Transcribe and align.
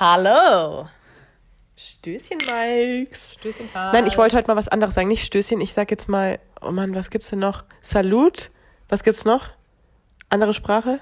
Hallo. 0.00 0.88
Stößchen, 1.76 2.38
Mikes. 2.38 3.34
Stößchen, 3.34 3.70
Karl. 3.70 3.92
Nein, 3.92 4.06
ich 4.06 4.16
wollte 4.16 4.34
heute 4.34 4.48
mal 4.48 4.56
was 4.56 4.66
anderes 4.66 4.94
sagen. 4.94 5.08
Nicht 5.08 5.26
Stößchen, 5.26 5.60
ich 5.60 5.74
sag 5.74 5.90
jetzt 5.90 6.08
mal, 6.08 6.38
oh 6.62 6.70
Mann, 6.70 6.94
was 6.94 7.10
gibt's 7.10 7.28
denn 7.28 7.40
noch? 7.40 7.64
Salut. 7.82 8.50
Was 8.88 9.02
gibt's 9.02 9.26
noch? 9.26 9.50
Andere 10.30 10.54
Sprache? 10.54 11.00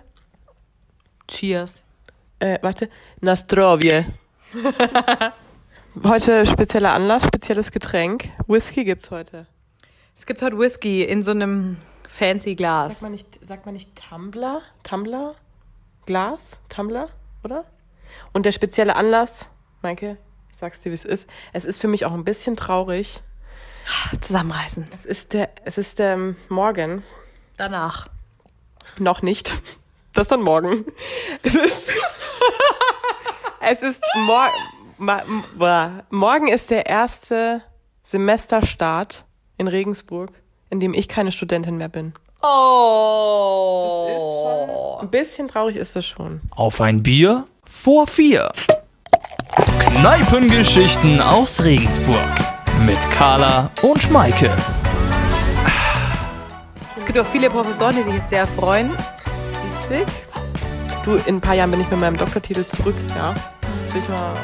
Cheers. 1.28 1.74
Äh, 2.40 2.58
warte. 2.60 2.90
Nastrovje. 3.20 4.04
heute 6.02 6.44
spezieller 6.44 6.92
Anlass, 6.92 7.24
spezielles 7.24 7.70
Getränk. 7.70 8.30
Whisky 8.48 8.82
gibt's 8.82 9.12
heute. 9.12 9.46
Es 10.16 10.26
gibt 10.26 10.42
heute 10.42 10.58
Whisky 10.58 11.04
in 11.04 11.22
so 11.22 11.30
einem 11.30 11.76
fancy 12.08 12.56
Glas. 12.56 12.94
Sagt 12.94 13.02
man 13.02 13.12
nicht, 13.12 13.46
sagt 13.46 13.64
man 13.64 13.74
nicht 13.74 13.94
Tumbler? 13.94 14.60
Tumbler? 14.82 15.36
Glas? 16.04 16.58
Tumbler? 16.68 17.08
Oder? 17.44 17.64
Und 18.32 18.46
der 18.46 18.52
spezielle 18.52 18.96
Anlass, 18.96 19.48
Maike, 19.82 20.16
ich 20.50 20.58
sag's 20.58 20.80
dir, 20.82 20.90
wie 20.90 20.94
es 20.94 21.04
ist. 21.04 21.28
Es 21.52 21.64
ist 21.64 21.80
für 21.80 21.88
mich 21.88 22.04
auch 22.04 22.12
ein 22.12 22.24
bisschen 22.24 22.56
traurig. 22.56 23.20
Zusammenreißen. 24.20 24.88
Es 24.92 25.06
ist 25.06 25.32
der, 25.32 25.50
es 25.64 25.78
ist 25.78 25.98
der 25.98 26.34
Morgen. 26.48 27.02
Danach. 27.56 28.08
Noch 28.98 29.22
nicht. 29.22 29.62
Das 30.12 30.28
dann 30.28 30.42
morgen. 30.42 30.84
Es 31.42 31.54
ist, 31.54 31.90
es 33.60 33.82
ist 33.82 34.02
mor 34.16 34.48
ma, 34.98 35.22
ma, 35.56 36.02
morgen 36.10 36.48
ist 36.48 36.70
der 36.70 36.86
erste 36.86 37.62
Semesterstart 38.02 39.24
in 39.56 39.68
Regensburg, 39.68 40.32
in 40.70 40.80
dem 40.80 40.92
ich 40.94 41.08
keine 41.08 41.30
Studentin 41.32 41.76
mehr 41.78 41.88
bin. 41.88 42.14
Oh. 42.42 43.68
Ein 45.00 45.10
bisschen 45.10 45.48
traurig 45.48 45.76
ist 45.76 45.96
das 45.96 46.06
schon. 46.06 46.40
Auf 46.50 46.80
ein 46.80 47.02
Bier 47.02 47.46
vor 47.68 48.06
vier. 48.06 48.50
Kneipengeschichten 49.94 51.20
aus 51.20 51.62
Regensburg. 51.62 52.30
Mit 52.84 52.98
Carla 53.10 53.70
und 53.82 54.00
Schmeike. 54.00 54.56
Es 56.96 57.04
gibt 57.04 57.18
auch 57.18 57.26
viele 57.26 57.50
Professoren, 57.50 57.94
die 57.96 58.02
sich 58.02 58.14
jetzt 58.14 58.30
sehr 58.30 58.46
freuen. 58.46 58.96
Richtig. 59.90 60.06
Du, 61.04 61.16
in 61.26 61.36
ein 61.36 61.40
paar 61.40 61.54
Jahren 61.54 61.70
bin 61.70 61.80
ich 61.80 61.90
mit 61.90 62.00
meinem 62.00 62.16
Doktortitel 62.16 62.64
zurück, 62.64 62.96
ja. 63.16 63.34
Das 63.84 63.94
will 63.94 64.02
ich 64.02 64.08
mal. 64.08 64.34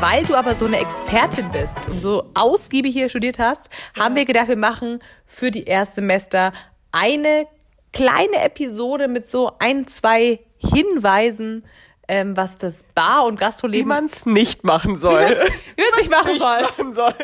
Weil 0.00 0.22
du 0.24 0.34
aber 0.34 0.54
so 0.54 0.66
eine 0.66 0.78
Expertin 0.78 1.50
bist 1.50 1.76
und 1.88 2.00
so 2.00 2.24
ausgiebig 2.34 2.92
hier 2.92 3.08
studiert 3.08 3.38
hast, 3.38 3.68
haben 3.98 4.14
wir 4.14 4.24
gedacht, 4.24 4.48
wir 4.48 4.56
machen 4.56 5.00
für 5.26 5.50
die 5.50 5.64
Erstsemester 5.64 6.52
eine 6.92 7.46
kleine 7.92 8.42
Episode 8.44 9.08
mit 9.08 9.26
so 9.26 9.52
ein, 9.58 9.86
zwei 9.88 10.40
Hinweisen, 10.58 11.64
ähm, 12.08 12.36
was 12.36 12.58
das 12.58 12.82
Bar- 12.94 13.26
und 13.26 13.38
Wie 13.38 13.44
Gastroleben 13.44 13.88
man 13.88 14.06
es 14.06 14.24
nicht 14.26 14.64
machen 14.64 14.98
soll. 14.98 15.20
wie 15.20 15.82
man 15.82 15.90
es 15.92 15.96
nicht 15.98 16.10
machen 16.10 16.30
Nicht 16.32 16.40
soll. 16.42 16.62
machen 16.62 16.94
soll. 16.94 17.14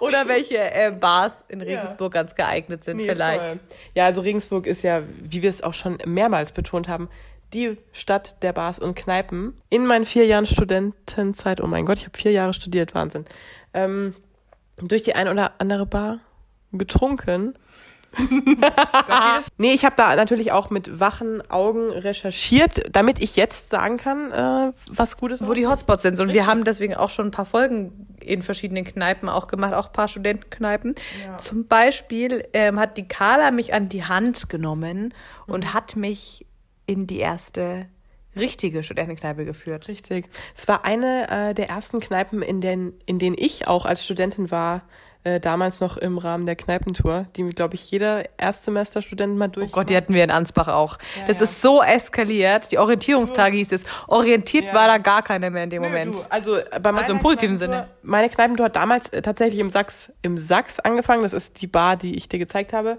Oder 0.00 0.28
welche 0.28 0.58
äh, 0.58 0.92
Bars 0.98 1.32
in 1.48 1.60
Regensburg 1.60 2.12
ganz 2.14 2.34
geeignet 2.34 2.84
sind 2.84 2.98
Nee, 2.98 3.08
vielleicht. 3.08 3.42
voll. 3.42 3.60
Ja, 3.94 4.06
also 4.06 4.20
Regensburg 4.20 4.66
ist 4.66 4.82
ja, 4.82 5.02
wie 5.22 5.42
wir 5.42 5.50
es 5.50 5.62
auch 5.62 5.74
schon 5.74 5.98
mehrmals 6.06 6.52
betont 6.52 6.88
haben, 6.88 7.08
die 7.52 7.76
Stadt 7.92 8.42
der 8.42 8.52
Bars 8.54 8.78
und 8.78 8.94
Kneipen. 8.94 9.60
In 9.68 9.86
meinen 9.86 10.06
vier 10.06 10.24
Jahren 10.26 10.46
Studentenzeit, 10.46 11.60
oh 11.60 11.66
mein 11.66 11.84
Gott, 11.84 11.98
ich 11.98 12.06
habe 12.06 12.16
vier 12.16 12.32
Jahre 12.32 12.54
studiert, 12.54 12.94
Wahnsinn. 12.94 13.24
Ähm, 13.74 14.14
durch 14.78 15.02
die 15.02 15.14
ein 15.14 15.28
oder 15.28 15.52
andere 15.58 15.84
Bar 15.86 16.20
getrunken. 16.72 17.54
nee, 19.58 19.72
ich 19.72 19.84
habe 19.84 19.96
da 19.96 20.14
natürlich 20.16 20.52
auch 20.52 20.70
mit 20.70 21.00
wachen 21.00 21.48
Augen 21.50 21.90
recherchiert, 21.90 22.82
damit 22.92 23.22
ich 23.22 23.36
jetzt 23.36 23.70
sagen 23.70 23.96
kann, 23.96 24.32
äh, 24.32 24.72
was 24.88 25.16
gut 25.16 25.32
ist. 25.32 25.46
Wo 25.46 25.54
die 25.54 25.66
Hotspots 25.66 26.02
sind. 26.02 26.20
Und 26.20 26.32
wir 26.32 26.46
haben 26.46 26.64
deswegen 26.64 26.94
auch 26.94 27.10
schon 27.10 27.28
ein 27.28 27.30
paar 27.30 27.46
Folgen 27.46 28.06
in 28.20 28.42
verschiedenen 28.42 28.84
Kneipen 28.84 29.28
auch 29.28 29.48
gemacht, 29.48 29.74
auch 29.74 29.86
ein 29.86 29.92
paar 29.92 30.08
Studentenkneipen. 30.08 30.94
Zum 31.38 31.66
Beispiel 31.66 32.44
ähm, 32.52 32.78
hat 32.78 32.96
die 32.96 33.08
Carla 33.08 33.50
mich 33.50 33.74
an 33.74 33.88
die 33.88 34.04
Hand 34.04 34.48
genommen 34.48 35.14
und 35.46 35.74
hat 35.74 35.96
mich 35.96 36.46
in 36.86 37.06
die 37.06 37.18
erste 37.18 37.86
richtige 38.36 38.82
Studentenkneipe 38.82 39.44
geführt. 39.44 39.88
Richtig. 39.88 40.28
Es 40.56 40.66
war 40.68 40.84
eine 40.84 41.50
äh, 41.50 41.54
der 41.54 41.68
ersten 41.68 42.00
Kneipen, 42.00 42.42
in, 42.42 42.60
den, 42.60 42.94
in 43.06 43.18
denen 43.18 43.36
ich 43.38 43.68
auch 43.68 43.84
als 43.84 44.04
Studentin 44.04 44.50
war, 44.50 44.82
äh, 45.24 45.38
damals 45.38 45.80
noch 45.80 45.96
im 45.96 46.18
Rahmen 46.18 46.46
der 46.46 46.56
Kneipentour, 46.56 47.26
die, 47.36 47.44
glaube 47.50 47.76
ich, 47.76 47.90
jeder 47.90 48.24
Erstsemesterstudent 48.38 49.36
mal 49.36 49.48
durch. 49.48 49.70
Oh 49.70 49.74
Gott, 49.74 49.88
die 49.88 49.96
hatten 49.96 50.14
wir 50.14 50.24
in 50.24 50.30
Ansbach 50.30 50.68
auch. 50.68 50.98
das 51.26 51.36
ja. 51.36 51.44
ist 51.44 51.62
so 51.62 51.80
eskaliert. 51.82 52.72
Die 52.72 52.78
Orientierungstage 52.78 53.56
hieß 53.56 53.72
es. 53.72 53.84
Orientiert 54.08 54.64
Ja. 54.64 54.74
war 54.74 54.88
da 54.88 54.98
gar 54.98 55.22
keiner 55.22 55.50
mehr 55.50 55.64
in 55.64 55.70
dem 55.70 55.82
Nö, 55.82 55.88
Moment. 55.88 56.14
Du, 56.14 56.20
also 56.28 56.56
äh, 56.56 56.80
bei 56.80 56.90
meiner 56.90 57.08
im 57.08 57.20
positiven 57.20 57.56
Sinne. 57.56 57.88
Meine 58.02 58.28
Kneipentour 58.30 58.66
hat 58.66 58.76
damals 58.76 59.08
äh, 59.10 59.22
tatsächlich 59.22 59.60
im 59.60 59.70
Sachs, 59.70 60.12
im 60.22 60.36
Sachs 60.36 60.80
angefangen. 60.80 61.22
Das 61.22 61.32
ist 61.32 61.60
die 61.62 61.68
Bar, 61.68 61.96
die 61.96 62.16
ich 62.16 62.28
dir 62.28 62.40
gezeigt 62.40 62.72
habe. 62.72 62.98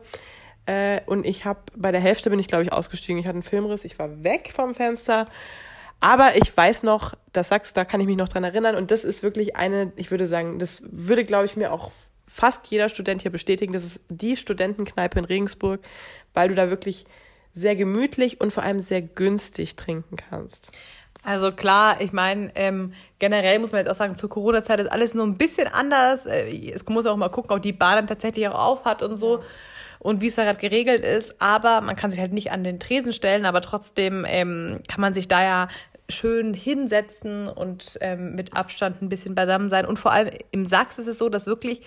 Äh, 0.66 1.02
und 1.06 1.26
ich 1.26 1.44
habe 1.44 1.60
bei 1.76 1.92
der 1.92 2.00
Hälfte 2.00 2.30
bin 2.30 2.40
ich, 2.40 2.48
glaube 2.48 2.64
ich, 2.64 2.72
ausgestiegen. 2.72 3.20
Ich 3.20 3.26
hatte 3.26 3.36
einen 3.36 3.44
Filmriss, 3.44 3.84
ich 3.84 4.00
war 4.00 4.24
weg 4.24 4.52
vom 4.56 4.76
Fenster. 4.76 5.28
Aber 6.00 6.36
ich 6.36 6.56
weiß 6.56 6.84
noch, 6.84 7.16
das 7.32 7.48
Sachs, 7.50 7.74
da 7.74 7.86
kann 7.86 8.02
ich 8.02 8.08
mich 8.08 8.18
noch 8.18 8.28
dran 8.28 8.44
erinnern. 8.44 8.76
Und 8.76 8.92
das 8.92 9.04
ist 9.04 9.24
wirklich 9.24 9.56
eine, 9.56 9.92
ich 9.96 10.12
würde 10.12 10.28
sagen, 10.28 10.60
das 10.60 10.84
würde, 10.86 11.26
glaube 11.26 11.46
ich, 11.46 11.56
mir 11.56 11.72
auch 11.72 11.92
fast 12.34 12.66
jeder 12.68 12.90
Student 12.90 13.22
hier 13.22 13.32
bestätigen. 13.32 13.74
Das 13.74 13.84
ist 13.84 14.02
die 14.10 14.36
Studentenkneipe 14.36 15.20
in 15.20 15.26
Regensburg, 15.26 15.82
weil 16.34 16.50
du 16.50 16.56
da 16.56 16.72
wirklich 16.72 17.06
sehr 17.54 17.76
gemütlich 17.76 18.42
und 18.42 18.52
vor 18.52 18.64
allem 18.64 18.80
sehr 18.80 19.04
günstig 19.04 19.76
trinken 19.76 20.16
kannst. 20.16 20.72
Also 21.22 21.52
klar, 21.52 22.02
ich 22.02 22.12
meine, 22.12 22.52
ähm, 22.56 22.94
generell 23.20 23.60
muss 23.60 23.72
man 23.72 23.80
jetzt 23.80 23.90
auch 23.90 23.96
sagen, 23.96 24.16
zur 24.16 24.30
Corona-Zeit 24.30 24.80
ist 24.80 24.92
alles 24.92 25.14
nur 25.14 25.26
ein 25.26 25.38
bisschen 25.38 25.68
anders. 25.68 26.26
Äh, 26.26 26.72
Es 26.72 26.84
muss 26.88 27.06
auch 27.06 27.16
mal 27.16 27.30
gucken, 27.30 27.56
ob 27.56 27.62
die 27.62 27.72
Bar 27.72 27.96
dann 27.96 28.08
tatsächlich 28.08 28.48
auch 28.48 28.60
auf 28.60 28.86
hat 28.86 29.04
und 29.04 29.18
so 29.18 29.44
und 30.00 30.22
wie 30.22 30.28
es 30.28 30.36
da 30.36 30.44
gerade 30.44 30.60
geregelt 30.60 31.06
ist. 31.06 31.40
Aber 31.40 31.82
man 31.82 31.96
kann 31.96 32.10
sich 32.10 32.20
halt 32.20 32.34
nicht 32.34 32.52
an 32.52 32.64
den 32.64 32.80
Tresen 32.80 33.14
stellen, 33.14 33.46
aber 33.46 33.62
trotzdem 33.62 34.26
ähm, 34.28 34.82
kann 34.90 35.02
man 35.02 35.14
sich 35.14 35.28
da 35.28 35.44
ja 35.44 35.68
schön 36.10 36.56
hinsetzen 36.56 37.48
und 37.48 37.98
ähm, 38.02 38.36
mit 38.36 38.58
Abstand 38.58 39.02
ein 39.04 39.10
bisschen 39.10 39.36
beisammen 39.36 39.70
sein. 39.70 39.86
Und 39.86 40.00
vor 40.00 40.12
allem 40.12 40.32
im 40.52 40.66
Sachs 40.66 40.98
ist 40.98 41.08
es 41.08 41.20
so, 41.20 41.30
dass 41.30 41.46
wirklich 41.46 41.82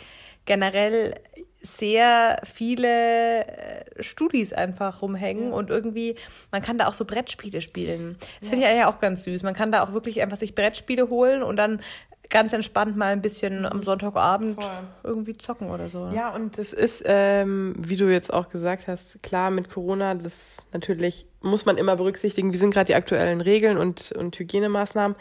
generell 0.46 1.14
sehr 1.60 2.40
viele 2.44 3.46
äh, 3.46 4.02
Studis 4.02 4.52
einfach 4.52 5.02
rumhängen 5.02 5.52
und 5.52 5.70
irgendwie, 5.70 6.16
man 6.52 6.62
kann 6.62 6.78
da 6.78 6.86
auch 6.86 6.94
so 6.94 7.04
Brettspiele 7.04 7.60
spielen. 7.60 8.16
Das 8.40 8.50
finde 8.50 8.64
ich 8.64 8.70
eigentlich 8.70 8.84
auch 8.84 9.00
ganz 9.00 9.24
süß. 9.24 9.42
Man 9.42 9.54
kann 9.54 9.72
da 9.72 9.82
auch 9.82 9.92
wirklich 9.92 10.22
einfach 10.22 10.36
sich 10.36 10.54
Brettspiele 10.54 11.08
holen 11.08 11.42
und 11.42 11.56
dann 11.56 11.80
ganz 12.28 12.52
entspannt 12.52 12.96
mal 12.96 13.12
ein 13.12 13.22
bisschen 13.22 13.66
am 13.66 13.82
Sonntagabend 13.82 14.62
Voll. 14.62 14.72
irgendwie 15.04 15.36
zocken 15.36 15.70
oder 15.70 15.88
so. 15.88 16.10
Ja, 16.14 16.34
und 16.34 16.58
das 16.58 16.72
ist, 16.72 17.04
ähm, 17.06 17.74
wie 17.78 17.96
du 17.96 18.10
jetzt 18.10 18.32
auch 18.32 18.48
gesagt 18.48 18.88
hast, 18.88 19.22
klar 19.22 19.50
mit 19.50 19.68
Corona, 19.68 20.14
das 20.14 20.66
natürlich 20.72 21.26
muss 21.40 21.66
man 21.66 21.78
immer 21.78 21.96
berücksichtigen. 21.96 22.52
Wie 22.52 22.56
sind 22.56 22.74
gerade 22.74 22.86
die 22.86 22.94
aktuellen 22.94 23.40
Regeln 23.40 23.78
und, 23.78 24.12
und 24.12 24.38
Hygienemaßnahmen? 24.38 25.16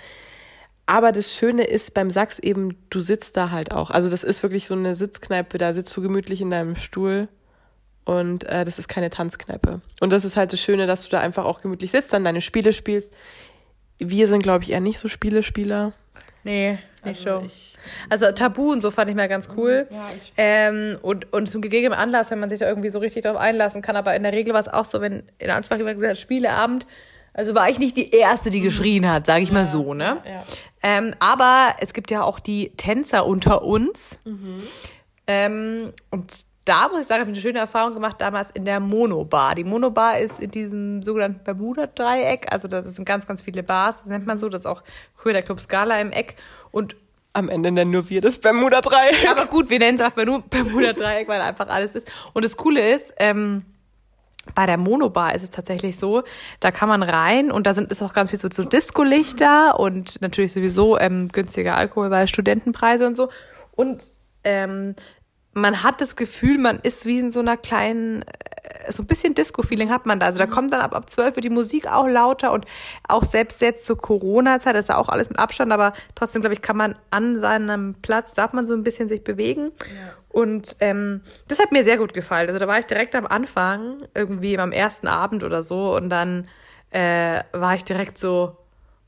Aber 0.88 1.12
das 1.12 1.34
Schöne 1.34 1.63
ist 1.63 1.94
beim 1.94 2.09
Sachs 2.12 2.38
eben, 2.40 2.78
du 2.90 3.00
sitzt 3.00 3.38
da 3.38 3.50
halt 3.50 3.72
auch. 3.73 3.90
Also 3.90 4.09
das 4.09 4.23
ist 4.23 4.44
wirklich 4.44 4.68
so 4.68 4.75
eine 4.75 4.96
Sitzkneipe, 4.96 5.57
da 5.57 5.73
sitzt 5.73 5.96
du 5.97 6.01
gemütlich 6.01 6.41
in 6.41 6.51
deinem 6.51 6.75
Stuhl 6.75 7.28
und 8.03 8.44
äh, 8.44 8.66
das 8.66 8.78
ist 8.78 8.88
keine 8.88 9.09
Tanzkneipe. 9.09 9.81
Und 10.00 10.13
das 10.13 10.25
ist 10.25 10.38
halt 10.38 10.53
das 10.53 10.59
Schöne, 10.62 10.85
dass 10.85 11.03
du 11.03 11.09
da 11.09 11.19
einfach 11.22 11.46
auch 11.46 11.62
gemütlich 11.62 11.90
sitzt, 11.91 12.13
dann 12.13 12.23
deine 12.23 12.41
Spiele 12.41 12.72
spielst. 12.72 13.12
Wir 13.97 14.28
sind, 14.28 14.44
glaube 14.44 14.63
ich, 14.63 14.72
eher 14.72 14.79
nicht 14.79 15.00
so 15.00 15.07
Spielespieler. 15.07 15.94
Nee, 16.44 16.78
nicht 17.03 17.25
Also 17.25 17.40
so. 17.40 17.46
ich- 17.47 17.78
Also 18.09 18.31
Tabu 18.31 18.72
und 18.72 18.81
so 18.81 18.91
fand 18.91 19.09
ich 19.09 19.16
mal 19.16 19.28
ganz 19.29 19.50
cool. 19.57 19.88
Ja, 19.90 20.07
ich- 20.16 20.34
ähm, 20.38 21.00
und, 21.02 21.31
und 21.34 21.50
zum 21.50 21.62
gegebenen 21.62 21.97
Anlass, 21.97 22.29
wenn 22.29 22.40
man 22.40 22.50
sich 22.50 22.59
da 22.59 22.67
irgendwie 22.67 22.90
so 22.90 23.00
richtig 23.00 23.23
drauf 23.23 23.38
einlassen 23.38 23.81
kann. 23.81 23.96
Aber 23.96 24.16
in 24.16 24.22
der 24.22 24.34
Regel 24.34 24.53
war 24.53 24.59
es 24.59 24.67
auch 24.67 24.85
so, 24.85 25.02
wenn 25.02 25.23
in 25.40 25.50
Ansbach 25.50 25.78
jemand 25.78 25.96
gesagt 25.97 26.12
hat, 26.12 26.17
Spieleabend, 26.19 26.85
also 27.35 27.53
war 27.53 27.69
ich 27.69 27.78
nicht 27.78 27.96
die 27.97 28.09
Erste, 28.09 28.50
die 28.50 28.62
geschrien 28.62 29.07
hat, 29.09 29.25
sage 29.28 29.44
ich 29.44 29.51
mal 29.51 29.68
so, 29.68 29.94
ne? 29.94 30.18
Ja. 30.25 30.44
Ähm, 30.82 31.14
aber 31.20 31.76
es 31.79 31.93
gibt 31.93 32.09
ja 32.11 32.23
auch 32.23 32.40
die 32.40 32.72
Tänzer 32.78 33.26
unter 33.26 33.61
uns. 33.64 34.17
Ähm, 35.28 35.93
und 36.11 36.46
da 36.66 36.87
muss 36.90 37.02
ich 37.02 37.08
sagen, 37.08 37.22
habe 37.22 37.32
ich 37.32 37.37
eine 37.37 37.41
schöne 37.41 37.59
Erfahrung 37.59 37.93
gemacht 37.93 38.16
damals 38.20 38.52
in 38.52 38.66
der 38.66 38.79
Monobar. 38.79 39.53
Die 39.55 39.64
Monobar 39.64 40.20
ist 40.20 40.40
in 40.40 40.49
diesem 40.52 41.03
sogenannten 41.03 41.43
Bermuda-Dreieck. 41.43 42.47
Also 42.52 42.67
da 42.67 42.84
sind 42.84 43.05
ganz, 43.05 43.28
ganz 43.28 43.41
viele 43.41 43.64
Bars, 43.64 43.97
das 43.97 44.05
nennt 44.08 44.26
man 44.26 44.40
so. 44.40 44.49
Das 44.49 44.61
ist 44.61 44.66
auch 44.66 44.84
früher 45.16 45.34
der 45.34 45.43
Club 45.43 45.59
Scala 45.59 45.99
im 46.02 46.11
Eck. 46.11 46.35
Und 46.72 46.96
Am 47.34 47.49
Ende 47.49 47.72
nennen 47.72 47.91
nur 47.91 48.09
wir 48.09 48.22
das 48.22 48.38
Bermuda 48.40 48.81
3. 48.81 48.97
aber 49.29 49.46
gut, 49.47 49.70
wir 49.70 49.78
nennen 49.79 49.99
es 49.99 50.03
auch 50.05 50.16
Bermu- 50.16 50.43
Bermuda-Dreieck, 50.49 51.28
weil 51.28 51.41
einfach 51.41 51.67
alles 51.67 51.93
ist. 51.96 52.11
Und 52.34 52.46
das 52.46 52.55
Coole 52.58 52.93
ist, 52.93 53.14
ähm, 53.17 53.64
bei 54.53 54.66
der 54.66 54.78
Monobar 54.78 55.34
ist 55.34 55.44
es 55.44 55.50
tatsächlich 55.50 55.97
so, 55.97 56.24
da 56.59 56.72
kann 56.72 56.90
man 56.90 57.02
rein 57.02 57.52
und 57.52 57.66
da 57.66 57.74
sind 57.74 57.92
ist 57.92 58.02
auch 58.03 58.14
ganz 58.14 58.30
viel 58.30 58.40
so, 58.40 58.50
so 58.52 58.64
Disco-Lichter 58.64 59.80
und 59.80 60.22
natürlich 60.22 60.53
sowieso 60.53 61.00
ähm, 61.00 61.30
günstiger 61.30 61.76
Alkohol, 61.76 62.12
weil 62.12 62.28
Studentenpreise 62.28 63.08
und 63.08 63.16
so. 63.16 63.30
Und 63.72 64.03
ähm, 64.44 64.96
man 65.55 65.84
hat 65.84 66.02
das 66.02 66.17
Gefühl, 66.17 66.57
man 66.57 66.79
ist 66.79 67.05
wie 67.05 67.17
in 67.17 67.31
so 67.31 67.40
einer 67.40 67.55
kleinen, 67.55 68.23
äh, 68.23 68.91
so 68.91 69.02
ein 69.02 69.07
bisschen 69.07 69.34
Disco-Feeling 69.34 69.90
hat 69.90 70.05
man 70.05 70.19
da. 70.19 70.25
Also 70.25 70.37
da 70.37 70.47
kommt 70.47 70.73
dann 70.73 70.81
ab, 70.81 70.93
ab 70.93 71.09
12 71.09 71.37
wird 71.37 71.46
die 71.46 71.49
Musik 71.49 71.87
auch 71.87 72.07
lauter 72.07 72.52
und 72.52 72.66
auch 73.07 73.23
selbst 73.23 73.61
jetzt 73.61 73.85
zur 73.85 73.97
Corona-Zeit, 73.97 74.75
das 74.75 74.85
ist 74.85 74.90
ja 74.90 74.97
auch 74.97 75.07
alles 75.07 75.29
mit 75.29 75.40
Abstand, 75.40 75.72
aber 75.72 75.93
trotzdem, 76.13 76.41
glaube 76.41 76.53
ich, 76.53 76.61
kann 76.61 76.75
man 76.75 76.96
an 77.09 77.40
seinem 77.40 77.96
Platz, 78.02 78.34
darf 78.34 78.52
man 78.52 78.66
so 78.66 78.73
ein 78.73 78.84
bisschen 78.84 79.07
sich 79.07 79.23
bewegen. 79.23 79.72
Und 80.28 80.75
ähm, 80.81 81.22
das 81.47 81.59
hat 81.59 81.72
mir 81.72 81.85
sehr 81.85 81.97
gut 81.97 82.13
gefallen. 82.13 82.47
Also 82.49 82.59
da 82.59 82.67
war 82.67 82.78
ich 82.78 82.85
direkt 82.85 83.16
am 83.16 83.25
Anfang, 83.25 84.03
irgendwie 84.13 84.59
am 84.59 84.73
ersten 84.73 85.07
Abend 85.07 85.46
oder 85.46 85.63
so 85.63 85.96
und 85.96 86.09
dann 86.09 86.49
äh, 86.91 87.43
war 87.53 87.75
ich 87.75 87.85
direkt 87.85 88.17
so, 88.17 88.57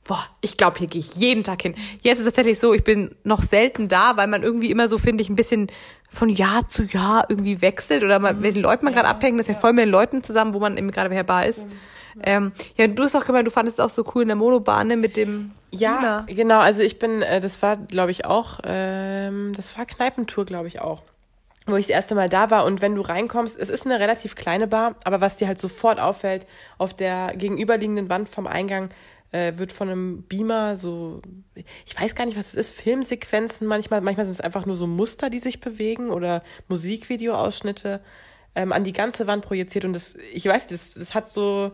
boah, 0.07 0.24
ich 0.42 0.57
glaube, 0.57 0.80
hier 0.80 0.88
gehe 0.88 1.01
ich 1.01 1.15
jeden 1.15 1.44
Tag 1.44 1.62
hin. 1.62 1.75
Jetzt 2.01 2.19
ist 2.19 2.25
es 2.25 2.33
tatsächlich 2.33 2.59
so, 2.59 2.74
ich 2.74 2.83
bin 2.83 3.15
noch 3.24 3.44
selten 3.44 3.88
da, 3.88 4.18
weil 4.18 4.27
man 4.27 4.42
irgendwie 4.42 4.71
immer 4.71 4.88
so, 4.88 4.98
finde 4.98 5.21
ich, 5.21 5.30
ein 5.30 5.36
bisschen 5.36 5.68
von 6.09 6.30
Jahr 6.30 6.68
zu 6.69 6.83
Jahr 6.83 7.25
irgendwie 7.30 7.62
wechselt 7.62 8.04
oder 8.04 8.18
man, 8.19 8.39
mit 8.39 8.56
den 8.56 8.62
Leuten 8.62 8.86
man 8.86 8.94
gerade 8.94 9.07
abhängt, 9.09 9.39
das 9.39 9.48
ist 9.48 9.56
ja 9.56 9.59
voll 9.59 9.74
mit 9.74 9.83
den 9.86 9.92
Leuten 9.92 10.24
zusammen, 10.24 10.54
wo 10.54 10.59
man 10.59 10.77
eben 10.77 10.89
gerade 10.89 11.09
wer 11.09 11.24
Bar 11.24 11.45
ist. 11.45 11.68
Ähm, 12.24 12.51
ja, 12.77 12.88
du 12.88 13.04
hast 13.04 13.15
auch 13.15 13.25
gemeint, 13.25 13.45
du 13.45 13.51
fandest 13.51 13.77
es 13.77 13.86
auch 13.86 13.89
so 13.92 14.04
cool 14.15 14.24
in 14.24 14.30
der 14.30 14.38
Monobahn 14.38 14.88
ne, 14.88 14.98
mit 14.98 15.18
dem 15.18 15.51
Ja, 15.71 15.95
Luna. 15.95 16.25
genau. 16.27 16.59
Also 16.59 16.81
ich 16.81 16.98
bin, 16.98 17.21
äh, 17.21 17.39
das 17.42 17.62
war, 17.62 17.75
glaube 17.77 18.09
ich, 18.12 18.25
auch, 18.25 18.59
ähm, 18.63 19.51
das 19.56 19.77
war 19.77 19.86
Kneipentour, 19.86 20.45
glaube 20.45 20.68
ich, 20.68 20.80
auch. 20.81 21.04
Wo 21.68 21.75
ich 21.75 21.88
das 21.88 21.94
erste 21.94 22.15
Mal 22.15 22.30
da 22.30 22.50
war 22.50 22.63
und 22.65 22.81
wenn 22.81 22.95
du 22.95 23.01
reinkommst, 23.01 23.59
es 23.59 23.69
ist 23.69 23.86
eine 23.86 24.00
relativ 24.00 24.36
kleine 24.36 24.68
Bar, 24.68 24.95
aber 25.04 25.19
was 25.21 25.36
dir 25.36 25.48
halt 25.48 25.59
sofort 25.59 26.00
auffällt, 26.00 26.48
auf 26.77 26.94
der 26.94 27.33
gegenüberliegenden 27.36 28.09
Wand 28.09 28.30
vom 28.30 28.48
Eingang 28.48 28.89
äh, 29.31 29.53
wird 29.57 29.71
von 29.71 29.89
einem 29.89 30.24
Beamer 30.24 30.75
so, 30.75 31.21
ich 31.85 32.00
weiß 32.00 32.15
gar 32.15 32.25
nicht, 32.25 32.38
was 32.38 32.50
es 32.50 32.56
ist, 32.56 32.69
Filmsequenzen 32.71 33.68
manchmal, 33.68 34.01
manchmal 34.01 34.25
sind 34.25 34.33
es 34.33 34.41
einfach 34.41 34.65
nur 34.65 34.75
so 34.75 34.88
Muster, 34.88 35.29
die 35.29 35.39
sich 35.39 35.59
bewegen 35.59 36.09
oder 36.09 36.44
Musikvideoausschnitte 36.68 38.01
ähm, 38.56 38.71
an 38.71 38.83
die 38.83 38.94
ganze 38.94 39.27
Wand 39.27 39.45
projiziert 39.45 39.85
und 39.85 39.94
das, 39.94 40.15
ich 40.33 40.45
weiß, 40.45 40.68
das, 40.68 40.94
das 40.94 41.13
hat 41.13 41.29
so, 41.31 41.71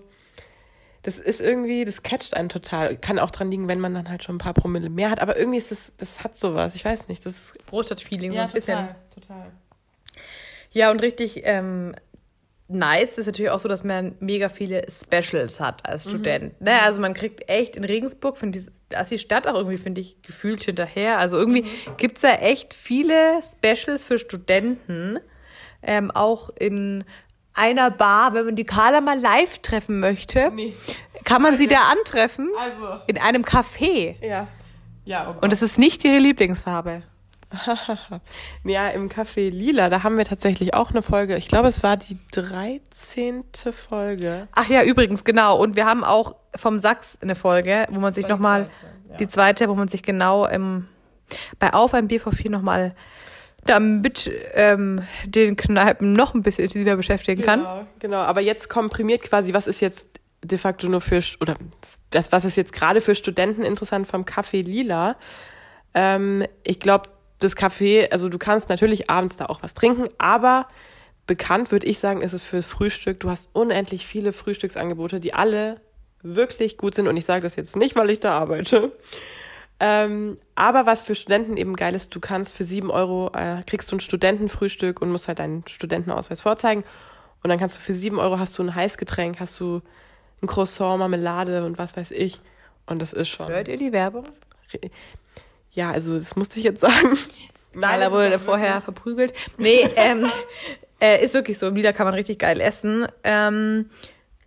das 1.04 1.20
ist 1.20 1.42
irgendwie, 1.42 1.86
das 1.86 2.02
catcht 2.02 2.34
einen 2.34 2.50
total. 2.50 2.98
Kann 2.98 3.20
auch 3.20 3.30
dran 3.30 3.52
liegen, 3.52 3.68
wenn 3.68 3.80
man 3.80 3.94
dann 3.94 4.10
halt 4.10 4.24
schon 4.24 4.36
ein 4.36 4.40
paar 4.40 4.54
Promille 4.54 4.90
mehr 4.90 5.10
hat, 5.10 5.20
aber 5.20 5.38
irgendwie 5.38 5.58
ist 5.58 5.72
das, 5.72 5.92
das 5.98 6.24
hat 6.24 6.38
sowas, 6.38 6.76
ich 6.76 6.86
weiß 6.86 7.08
nicht, 7.08 7.26
das 7.26 7.54
Großstadtfeeling 7.70 8.32
so 8.32 8.40
ein 8.40 8.52
bisschen. 8.52 8.90
total. 9.14 9.52
Ja, 10.72 10.90
und 10.92 11.02
richtig 11.02 11.42
ähm, 11.44 11.94
nice 12.74 13.18
ist 13.18 13.26
natürlich 13.28 13.52
auch 13.52 13.60
so, 13.60 13.70
dass 13.70 13.84
man 13.84 14.16
mega 14.20 14.50
viele 14.50 14.86
Specials 14.90 15.60
hat 15.60 15.86
als 15.88 16.04
Student. 16.06 16.60
Ne? 16.62 16.82
Also 16.82 17.00
man 17.00 17.14
kriegt 17.14 17.50
echt 17.50 17.76
in 17.76 17.84
Regensburg, 17.84 18.38
finde 18.38 18.60
ich, 18.60 18.66
da 18.90 19.02
ist 19.02 19.12
die 19.12 19.20
Stadt 19.20 19.48
auch 19.48 19.56
irgendwie, 19.56 19.78
finde 19.78 20.02
ich, 20.02 20.22
gefühlt 20.22 20.64
hinterher. 20.64 21.18
Also 21.20 21.38
irgendwie 21.38 21.66
gibt's 21.98 22.22
da 22.22 22.34
echt 22.36 22.74
viele 22.74 23.40
Specials 23.42 24.04
für 24.04 24.20
Studenten. 24.20 25.20
Ähm, 25.82 26.12
auch 26.12 26.50
in 26.58 27.04
einer 27.54 27.92
Bar, 27.92 28.34
wenn 28.34 28.46
man 28.46 28.56
die 28.56 28.64
Carla 28.64 29.02
mal 29.02 29.20
live 29.20 29.60
treffen 29.60 30.00
möchte, 30.00 30.50
Nee. 30.54 30.74
kann 31.24 31.42
man 31.42 31.58
sie 31.58 31.68
da 31.68 31.90
antreffen. 31.92 32.50
Also, 32.60 33.02
In 33.08 33.18
einem 33.18 33.44
Café. 33.44 34.16
ja. 34.26 34.48
Ja, 35.06 35.30
oh 35.30 35.34
Gott. 35.34 35.44
Und 35.44 35.52
es 35.54 35.62
ist 35.62 35.78
nicht 35.78 36.06
ihre 36.06 36.18
Lieblingsfarbe. 36.20 37.04
Ja, 38.64 38.90
im 38.90 39.10
Café 39.10 39.50
Lila, 39.50 39.90
da 39.90 40.04
haben 40.04 40.18
wir 40.18 40.26
tatsächlich 40.26 40.74
auch 40.74 40.90
eine 40.92 41.02
Folge. 41.02 41.36
Ich 41.38 41.48
glaube, 41.48 41.68
es 41.68 41.84
war 41.84 41.98
die 41.98 42.18
13. 42.32 43.44
Folge. 43.72 44.48
Ach 44.54 44.68
ja, 44.70 44.84
übrigens, 44.84 45.24
genau. 45.24 45.58
Und 45.58 45.76
wir 45.76 45.86
haben 45.86 46.04
auch 46.04 46.36
vom 46.56 46.80
Sachs 46.80 47.18
eine 47.22 47.36
Folge, 47.36 47.88
wo 47.90 48.00
man 48.00 48.14
sich 48.14 48.28
nochmal, 48.28 48.70
die 49.20 49.28
zweite, 49.28 49.70
wo 49.70 49.76
man 49.76 49.88
sich 49.88 50.04
genau 50.04 50.48
ähm, 50.48 50.88
bei 51.60 51.74
Auf 51.74 51.94
ein 51.94 52.08
Bier 52.08 52.20
vor 52.20 52.34
vier 52.34 52.52
nochmal 52.52 52.96
damit 53.66 54.30
ähm, 54.54 55.04
den 55.26 55.56
Kneipen 55.56 56.14
noch 56.14 56.34
ein 56.34 56.44
bisschen 56.44 56.66
intensiver 56.66 56.98
beschäftigen 56.98 57.42
kann. 57.42 57.60
Genau, 57.60 57.88
genau. 58.00 58.18
Aber 58.18 58.42
jetzt 58.42 58.70
komprimiert 58.70 59.22
quasi, 59.22 59.54
was 59.54 59.68
ist 59.68 59.80
jetzt 59.80 60.08
de 60.44 60.58
facto 60.58 60.88
nur 60.88 61.02
für, 61.02 61.22
oder 61.40 61.56
das, 62.10 62.32
was 62.32 62.44
ist 62.46 62.58
jetzt 62.58 62.74
gerade 62.74 63.00
für 63.00 63.16
Studenten 63.16 63.64
interessant 63.64 64.08
vom 64.08 64.24
Café 64.24 64.64
Lila? 64.64 65.16
Ähm, 65.94 66.46
ich 66.64 66.80
glaube, 66.80 67.10
das 67.44 67.58
Café, 67.58 68.12
also 68.12 68.30
du 68.30 68.38
kannst 68.38 68.70
natürlich 68.70 69.10
abends 69.10 69.38
da 69.38 69.46
auch 69.46 69.64
was 69.64 69.74
trinken, 69.74 70.08
aber 70.18 70.68
bekannt 71.28 71.72
würde 71.72 71.88
ich 71.88 72.00
sagen, 72.00 72.22
ist 72.22 72.34
es 72.34 72.44
fürs 72.44 72.66
Frühstück. 72.66 73.20
Du 73.20 73.30
hast 73.30 73.50
unendlich 73.54 74.06
viele 74.06 74.34
Frühstücksangebote, 74.34 75.20
die 75.20 75.34
alle 75.34 75.82
wirklich 76.22 76.78
gut 76.78 76.96
sind. 76.96 77.08
Und 77.08 77.18
ich 77.18 77.26
sage 77.26 77.42
das 77.42 77.56
jetzt 77.56 77.76
nicht, 77.76 77.96
weil 77.96 78.10
ich 78.10 78.20
da 78.20 78.38
arbeite. 78.38 78.92
Ähm, 79.80 80.38
aber 80.56 80.86
was 80.86 81.04
für 81.04 81.16
Studenten 81.16 81.58
eben 81.58 81.76
geil 81.76 81.96
ist, 81.96 82.16
du 82.16 82.20
kannst 82.20 82.56
für 82.56 82.64
sieben 82.64 82.90
Euro, 82.92 83.32
äh, 83.34 83.64
kriegst 83.66 83.92
du 83.92 83.98
ein 83.98 84.00
Studentenfrühstück 84.00 85.02
und 85.02 85.12
musst 85.12 85.28
halt 85.28 85.40
deinen 85.40 85.68
Studentenausweis 85.68 86.42
vorzeigen. 86.42 86.84
Und 87.42 87.50
dann 87.50 87.60
kannst 87.60 87.78
du 87.78 87.82
für 87.82 87.94
sieben 87.94 88.20
Euro 88.20 88.40
hast 88.40 88.58
du 88.58 88.64
ein 88.64 88.74
Heißgetränk, 88.74 89.40
hast 89.40 89.60
du 89.60 89.82
ein 90.42 90.48
Croissant, 90.48 91.00
Marmelade 91.00 91.66
und 91.66 91.78
was 91.78 91.98
weiß 91.98 92.12
ich. 92.12 92.40
Und 92.86 93.02
das 93.02 93.14
ist 93.14 93.30
schon. 93.30 93.48
Hört 93.48 93.68
ihr 93.68 93.78
die 93.78 93.92
Werbung? 93.92 94.28
Ja, 95.74 95.92
also 95.92 96.18
das 96.18 96.36
musste 96.36 96.60
ich 96.60 96.66
jetzt 96.66 96.82
sagen. 96.82 97.18
Weil 97.74 98.02
er 98.02 98.12
wurde 98.12 98.38
vorher 98.38 98.82
verprügelt. 98.82 99.34
Nee, 99.58 99.90
ähm, 99.96 100.30
äh, 101.02 101.24
ist 101.24 101.34
wirklich 101.34 101.58
so. 101.58 101.68
Im 101.68 101.76
Lieder 101.76 101.92
kann 101.94 102.06
man 102.06 102.14
richtig 102.14 102.38
geil 102.40 102.62
essen. 102.62 103.08
Ähm, 103.24 103.90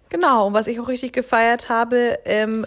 genau, 0.08 0.46
und 0.46 0.55
was 0.55 0.69
ich 0.69 0.78
auch 0.78 0.87
richtig 0.88 1.12
gefeiert 1.12 1.69
habe, 1.69 2.19
ähm, 2.25 2.67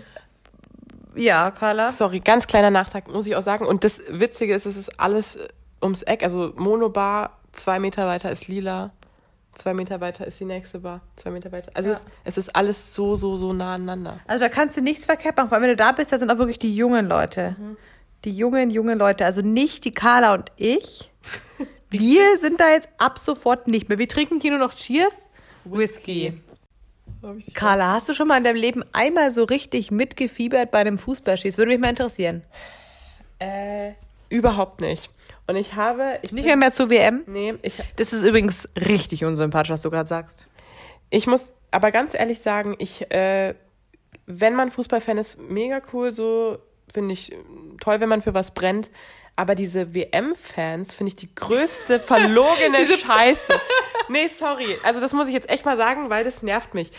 ja, 1.15 1.51
Carla. 1.51 1.91
Sorry, 1.91 2.19
ganz 2.19 2.45
kleiner 2.47 2.71
Nachtrag, 2.71 3.07
muss 3.11 3.25
ich 3.25 3.35
auch 3.35 3.41
sagen. 3.41 3.65
Und 3.65 3.83
das 3.83 4.01
Witzige 4.09 4.53
ist, 4.53 4.65
es 4.65 4.75
ist 4.77 4.99
alles 4.99 5.37
äh, 5.37 5.47
ums 5.81 6.01
Eck. 6.03 6.23
Also 6.23 6.53
Monobar, 6.57 7.39
zwei 7.53 7.79
Meter 7.79 8.05
weiter 8.05 8.29
ist 8.31 8.47
Lila, 8.49 8.91
zwei 9.55 9.73
Meter 9.73 10.01
weiter 10.01 10.27
ist 10.27 10.39
die 10.39 10.45
nächste 10.45 10.79
Bar, 10.79 11.01
zwei 11.15 11.31
Meter 11.31 11.51
weiter. 11.53 11.71
Also 11.73 11.91
Ja. 11.91 11.95
es, 11.95 12.35
es 12.35 12.37
ist 12.47 12.55
alles 12.55 12.93
so, 12.93 13.15
so, 13.15 13.37
so 13.37 13.53
nah 13.53 13.75
aneinander. 13.75 14.19
Also 14.27 14.43
da 14.45 14.49
kannst 14.49 14.75
du 14.77 14.81
nichts 14.81 15.05
verkehrt 15.05 15.37
machen. 15.37 15.47
Vor 15.49 15.55
allem, 15.55 15.63
wenn 15.63 15.69
du 15.71 15.75
da 15.77 15.93
bist, 15.93 16.11
da 16.11 16.17
sind 16.17 16.29
auch 16.31 16.37
wirklich 16.37 16.59
die 16.59 16.75
jungen 16.75 17.07
Leute. 17.07 17.55
Die 18.25 18.31
jungen, 18.31 18.69
jungen 18.69 18.97
Leute. 18.97 19.25
Also 19.25 19.41
nicht 19.41 19.85
die 19.85 19.93
Carla 19.93 20.33
und 20.33 20.51
ich. 20.57 21.11
Wir 21.89 22.37
sind 22.37 22.59
da 22.59 22.71
jetzt 22.71 22.89
ab 22.97 23.17
sofort 23.17 23.67
nicht 23.67 23.89
mehr. 23.89 23.97
Wir 23.97 24.07
trinken 24.07 24.39
hier 24.41 24.51
nur 24.51 24.59
noch 24.59 24.75
Cheers. 24.75 25.27
Whisky. 25.65 26.39
Carla, 27.53 27.93
hast 27.93 28.07
du 28.07 28.13
schon 28.13 28.27
mal 28.27 28.37
in 28.37 28.43
deinem 28.43 28.55
Leben 28.57 28.83
einmal 28.93 29.31
so 29.31 29.43
richtig 29.43 29.89
mitgefiebert 29.91 30.71
bei 30.71 30.79
einem 30.79 30.97
Fußballschieß? 30.97 31.57
Würde 31.57 31.71
mich 31.71 31.79
mal 31.79 31.89
interessieren. 31.89 32.43
Äh, 33.39 33.93
überhaupt 34.29 34.81
nicht. 34.81 35.09
Und 35.47 35.55
ich 35.55 35.73
habe, 35.75 36.19
ich 36.21 36.31
Nicht 36.31 36.45
mehr 36.45 36.55
mehr 36.55 36.71
zur 36.71 36.89
WM? 36.89 37.23
nee, 37.25 37.55
ich, 37.63 37.79
Das 37.95 38.13
ist 38.13 38.23
übrigens 38.23 38.69
richtig 38.75 39.25
unsympathisch, 39.25 39.71
was 39.71 39.81
du 39.81 39.89
gerade 39.89 40.07
sagst. 40.07 40.47
ich 41.09 41.25
muss 41.27 41.51
aber 41.71 41.91
ganz 41.91 42.13
ehrlich 42.13 42.39
sagen, 42.39 42.75
ich, 42.79 43.11
äh, 43.11 43.55
wenn 44.27 44.53
man 44.55 44.71
Fußballfan 44.71 45.17
ist, 45.17 45.39
mega 45.39 45.81
cool, 45.91 46.13
so 46.13 46.59
finde 46.93 47.13
ich 47.13 47.31
toll, 47.81 47.99
wenn 47.99 48.09
man 48.09 48.21
für 48.21 48.33
was 48.33 48.51
brennt. 48.53 48.89
Aber 49.35 49.55
diese 49.55 49.93
WM-Fans 49.95 50.93
finde 50.93 51.09
ich 51.09 51.15
die 51.15 51.33
größte 51.33 51.99
verlogene 51.99 52.85
Scheiße. 52.97 53.53
Nee, 54.09 54.27
sorry. 54.27 54.77
Also 54.83 54.99
das 54.99 55.13
muss 55.13 55.27
ich 55.27 55.33
jetzt 55.33 55.49
echt 55.49 55.63
mal 55.65 55.77
sagen, 55.77 56.09
weil 56.09 56.23
das 56.25 56.43
nervt 56.43 56.73
mich. 56.73 56.91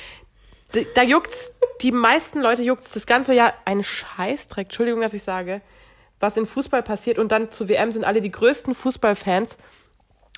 D- 0.74 0.86
Da 0.94 1.02
juckt's, 1.02 1.52
die 1.82 1.92
meisten 1.92 2.40
Leute 2.40 2.62
juckt's 2.62 2.92
das 2.92 3.04
ganze 3.06 3.34
Jahr 3.34 3.52
ein 3.66 3.82
Scheißdreck, 3.82 4.66
Entschuldigung, 4.68 5.00
dass 5.02 5.12
ich 5.12 5.22
sage, 5.22 5.60
was 6.18 6.36
in 6.38 6.46
Fußball 6.46 6.82
passiert 6.82 7.18
und 7.18 7.30
dann 7.32 7.50
zur 7.50 7.68
WM 7.68 7.92
sind 7.92 8.04
alle 8.04 8.20
die 8.22 8.30
größten 8.30 8.74
Fußballfans 8.74 9.56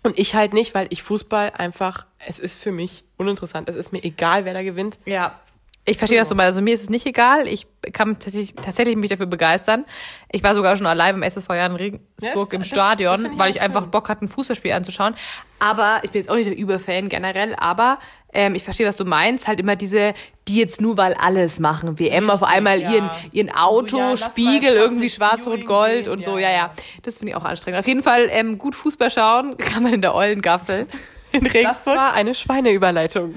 und 0.03 0.19
ich 0.19 0.35
halt 0.35 0.53
nicht, 0.55 0.75
weil 0.75 0.87
ich 0.91 1.03
Fußball 1.05 1.53
einfach, 1.57 2.07
es 2.27 2.41
ist 2.41 2.61
für 2.61 2.73
mich 2.73 3.05
uninteressant. 3.17 3.69
Es 3.69 3.77
ist 3.77 3.93
mir 3.93 4.03
egal, 4.03 4.45
wer 4.45 4.55
da 4.55 4.63
gewinnt. 4.65 4.99
Ja. 5.05 5.39
Ich 5.85 5.99
verstehe 5.99 6.19
das 6.19 6.29
so 6.29 6.37
mal. 6.37 6.45
Also 6.45 6.63
mir 6.63 6.75
ist 6.75 6.83
es 6.85 6.91
nicht 6.91 7.07
egal. 7.07 7.49
Ich 7.49 7.67
kann 7.93 8.15
tatsächlich, 8.21 8.55
tatsächlich 8.55 8.95
mich 8.97 9.11
dafür 9.11 9.27
begeistern. 9.27 9.85
Ich 10.31 10.43
war 10.45 10.55
sogar 10.55 10.77
schon 10.77 10.87
allein 10.87 11.17
im 11.17 11.23
SSV 11.25 11.49
Jahren 11.51 11.75
Regensburg 11.75 12.07
Ja, 12.23 12.31
das- 12.35 12.43
im 12.53 12.59
das- 12.61 12.61
das 12.61 12.67
Stadion, 12.69 13.21
find 13.23 13.33
ich 13.35 13.39
weil 13.41 13.51
ich 13.51 13.61
einfach 13.61 13.83
schön. 13.83 13.91
Bock 13.91 14.09
hatte, 14.09 14.25
ein 14.25 14.29
Fußballspiel 14.29 14.71
anzuschauen. 14.73 15.17
Aber 15.59 16.01
ich 16.05 16.11
bin 16.13 16.21
jetzt 16.21 16.31
auch 16.31 16.37
nicht 16.37 16.47
der 16.49 16.57
Überfan 16.57 17.09
generell, 17.09 17.57
aber 17.57 17.99
ähm, 18.33 18.55
ich 18.55 18.63
verstehe, 18.63 18.87
was 18.87 18.97
du 18.97 19.05
meinst. 19.05 19.49
Halt 19.49 19.59
immer 19.59 19.75
diese, 19.75 20.15
die 20.47 20.57
jetzt 20.57 20.81
nur 20.81 20.97
weil 20.99 21.15
alles 21.15 21.59
machen. 21.59 21.99
WM 21.99 22.31
auf 22.31 22.45
einmal 22.45 22.81
ja. 22.81 22.93
ihren, 22.93 23.11
ihren 23.33 23.51
Auto, 23.51 23.97
So, 23.97 23.99
ja, 23.99 24.17
Spiegel, 24.17 24.75
irgendwie 24.77 25.11
schwarz-rot, 25.11 25.55
Viewing 25.55 25.67
gold 25.67 26.05
gehen, 26.05 26.13
und 26.13 26.25
so. 26.25 26.39
ja, 26.39 26.51
Ja. 26.53 26.71
Das 27.03 27.19
finde 27.19 27.33
ich 27.33 27.37
auch 27.37 27.45
anstrengend. 27.45 27.81
Auf 27.81 27.89
jeden 27.89 28.05
Fall 28.05 28.29
ähm, 28.31 28.57
gut 28.57 28.77
Fußball 28.77 29.11
schauen 29.11 29.57
kann 29.59 29.83
man 29.83 29.95
in 29.95 30.01
der 30.01 30.15
Eulengaffel 30.15 30.87
in 31.33 31.43
Das 31.45 31.55
Regensburg. 31.55 31.97
war 31.97 32.13
eine 32.15 32.35
Schweineüberleitung. 32.35 33.35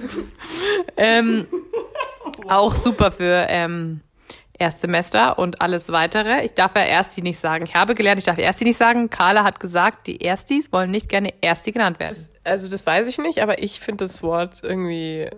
Ähm, 0.98 1.48
auch 2.48 2.75
super 2.75 3.12
für 3.12 3.48
ähm, 3.50 4.02
Erstsemester 4.58 5.38
und 5.38 5.62
alles 5.62 5.92
weitere. 5.92 6.46
Ich 6.46 6.54
darf 6.54 6.75
ja 6.75 6.82
Ersti 6.82 7.22
nicht 7.22 7.40
sagen. 7.40 7.66
Ich 7.66 7.75
habe 7.75 7.94
gelernt, 7.94 8.20
ich 8.20 8.25
darf 8.25 8.38
Ersti 8.38 8.64
nicht 8.64 8.78
sagen. 8.78 9.10
Carla 9.10 9.44
hat 9.44 9.60
gesagt, 9.60 10.08
die 10.08 10.22
Erstis 10.22 10.72
wollen 10.72 10.92
nicht 10.92 11.10
gerne 11.10 11.34
Ersti 11.42 11.72
genannt 11.72 12.00
werden. 12.00 12.16
Also 12.46 12.68
das 12.68 12.86
weiß 12.86 13.08
ich 13.08 13.18
nicht, 13.18 13.42
aber 13.42 13.62
ich 13.64 13.80
finde 13.80 14.06
das 14.06 14.22
Wort 14.22 14.60
irgendwie. 14.62 15.22
Äh, 15.24 15.32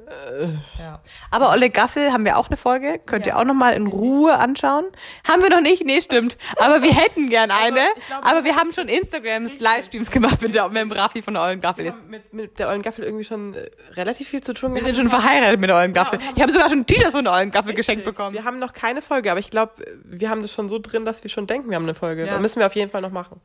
Ja. 0.78 1.00
Aber 1.32 1.52
Olle 1.52 1.70
Gaffel 1.70 2.12
haben 2.12 2.26
wir 2.26 2.38
auch 2.38 2.48
eine 2.48 2.58
Folge. 2.58 3.00
Könnt 3.06 3.26
ihr 3.26 3.38
auch 3.38 3.44
noch 3.46 3.54
mal 3.54 3.72
in 3.74 3.88
Ruhe 3.88 4.36
anschauen. 4.36 4.86
Haben 5.28 5.42
wir 5.42 5.50
noch 5.50 5.62
nicht? 5.62 5.86
Nee, 5.86 6.02
stimmt. 6.02 6.38
Aber 6.60 6.84
wir 6.84 6.94
hätten 6.94 7.30
gern 7.30 7.50
eine. 7.50 7.80
ich 7.98 8.08
glaube, 8.08 8.26
aber 8.26 8.44
wir 8.44 8.56
haben 8.58 8.74
schon 8.74 8.88
Instagrams, 8.90 9.60
Livestreams 9.60 10.12
gemacht 10.12 10.42
mit, 10.42 10.54
der, 10.54 10.68
mit 10.68 10.78
dem 10.82 10.92
Raffi 10.92 11.22
von 11.22 11.34
der 11.34 11.44
Ollen 11.44 11.62
Gaffel. 11.62 11.86
Jetzt. 11.86 11.98
mit, 12.10 12.34
mit 12.34 12.60
der 12.60 12.68
Ollen 12.68 12.82
Gaffel 12.82 13.06
irgendwie 13.06 13.24
schon 13.24 13.54
äh, 13.54 13.70
relativ 13.94 14.28
viel 14.28 14.44
zu 14.44 14.54
tun 14.54 14.76
Wir 14.76 14.84
sind 14.84 14.98
schon 14.98 15.10
verheiratet 15.10 15.60
mit 15.60 15.70
der 15.70 15.78
Ollen 15.78 15.94
Gaffel. 15.94 16.20
haben- 16.20 16.34
Ich 16.36 16.42
habe 16.42 16.52
sogar 16.52 16.70
schon 16.70 16.86
T-Shirts 16.86 17.12
von 17.14 17.24
der 17.24 17.34
Ollen 17.34 17.52
Gaffel 17.52 17.74
geschenkt 17.74 18.04
bekommen. 18.04 18.34
Wir 18.36 18.44
haben 18.44 18.60
noch 18.60 18.74
keine 18.74 19.02
Folge, 19.02 19.32
aber 19.32 19.40
ich 19.40 19.50
glaube, 19.50 19.74
wir 20.04 20.30
haben 20.30 20.42
das 20.42 20.52
schon 20.52 20.68
so 20.70 20.78
drin, 20.80 21.06
dass 21.06 21.24
wir 21.24 21.30
schon 21.30 21.48
denken, 21.48 21.70
wir 21.70 21.76
haben 21.78 21.84
eine 21.84 21.96
Folge. 21.96 22.26
Ja. 22.28 22.36
Und 22.36 22.42
müssen 22.42 22.60
wir 22.60 22.66
auf 22.66 22.76
jeden 22.76 22.92
Fall 22.92 23.02
noch 23.02 23.12
machen. 23.12 23.40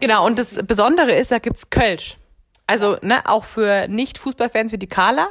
Genau, 0.00 0.26
und 0.26 0.38
das 0.38 0.58
Besondere 0.66 1.12
ist, 1.14 1.30
da 1.30 1.38
gibt's 1.38 1.70
Kölsch. 1.70 2.18
Also, 2.66 2.98
ne, 3.02 3.22
auch 3.26 3.44
für 3.44 3.86
Nicht-Fußballfans 3.88 4.72
wie 4.72 4.78
die 4.78 4.88
Carla. 4.88 5.28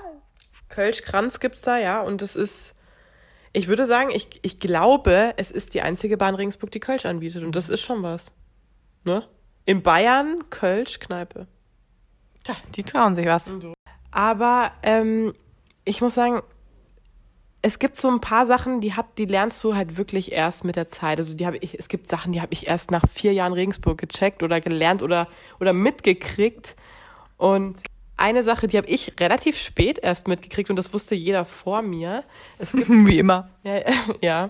Kölsch-Kranz 0.70 1.40
gibt's 1.40 1.62
da, 1.62 1.78
ja. 1.78 2.02
Und 2.02 2.22
das 2.22 2.36
ist, 2.36 2.76
ich 3.54 3.68
würde 3.68 3.86
sagen, 3.86 4.10
ich, 4.14 4.40
ich 4.42 4.60
glaube, 4.60 5.34
es 5.38 5.52
ist 5.52 5.74
die 5.74 5.82
einzige 5.82 6.18
Bahn 6.18 6.36
Regensburg, 6.36 6.72
die 6.72 6.80
Kölsch 6.80 7.06
anbietet. 7.06 7.44
Und 7.44 7.56
das 7.56 7.70
ist 7.70 7.82
schon 7.82 8.04
was. 8.04 8.32
Ne? 9.04 9.28
In 9.66 9.84
Bayern, 9.84 10.50
Kölsch, 10.50 11.00
Kneipe. 11.00 11.48
Tja, 12.44 12.56
die 12.76 12.84
trauen 12.84 13.16
sich 13.16 13.26
was. 13.26 13.52
Aber 14.12 14.72
ähm, 14.84 15.34
ich 15.84 16.02
muss 16.02 16.14
sagen, 16.14 16.42
es 17.62 17.80
gibt 17.80 18.00
so 18.00 18.10
ein 18.10 18.22
paar 18.22 18.46
Sachen, 18.46 18.80
die 18.80 18.94
hat, 18.94 19.18
die 19.18 19.26
lernst 19.26 19.64
du 19.64 19.76
halt 19.76 19.98
wirklich 19.98 20.32
erst 20.32 20.64
mit 20.64 20.76
der 20.76 20.88
Zeit. 20.88 21.20
Also 21.20 21.34
die 21.34 21.48
habe 21.48 21.58
ich, 21.58 21.80
es 21.80 21.88
gibt 21.88 22.08
Sachen, 22.08 22.32
die 22.32 22.42
habe 22.42 22.54
ich 22.54 22.68
erst 22.68 22.92
nach 22.92 23.08
vier 23.10 23.34
Jahren 23.34 23.54
Regensburg 23.54 23.98
gecheckt 23.98 24.44
oder 24.44 24.62
gelernt 24.62 25.02
oder 25.02 25.28
oder 25.60 25.74
mitgekriegt. 25.74 26.76
Und 27.38 27.78
eine 28.18 28.44
Sache, 28.44 28.68
die 28.68 28.78
habe 28.78 28.88
ich 28.88 29.14
relativ 29.20 29.58
spät 29.58 30.00
erst 30.00 30.28
mitgekriegt 30.28 30.70
und 30.70 30.78
das 30.78 30.94
wusste 30.94 31.16
jeder 31.16 31.44
vor 31.44 31.82
mir. 31.82 32.24
Es 32.58 32.72
gibt 32.72 32.90
Wie 32.90 33.20
immer. 33.20 33.50
ja, 33.64 33.82
ja 34.22 34.50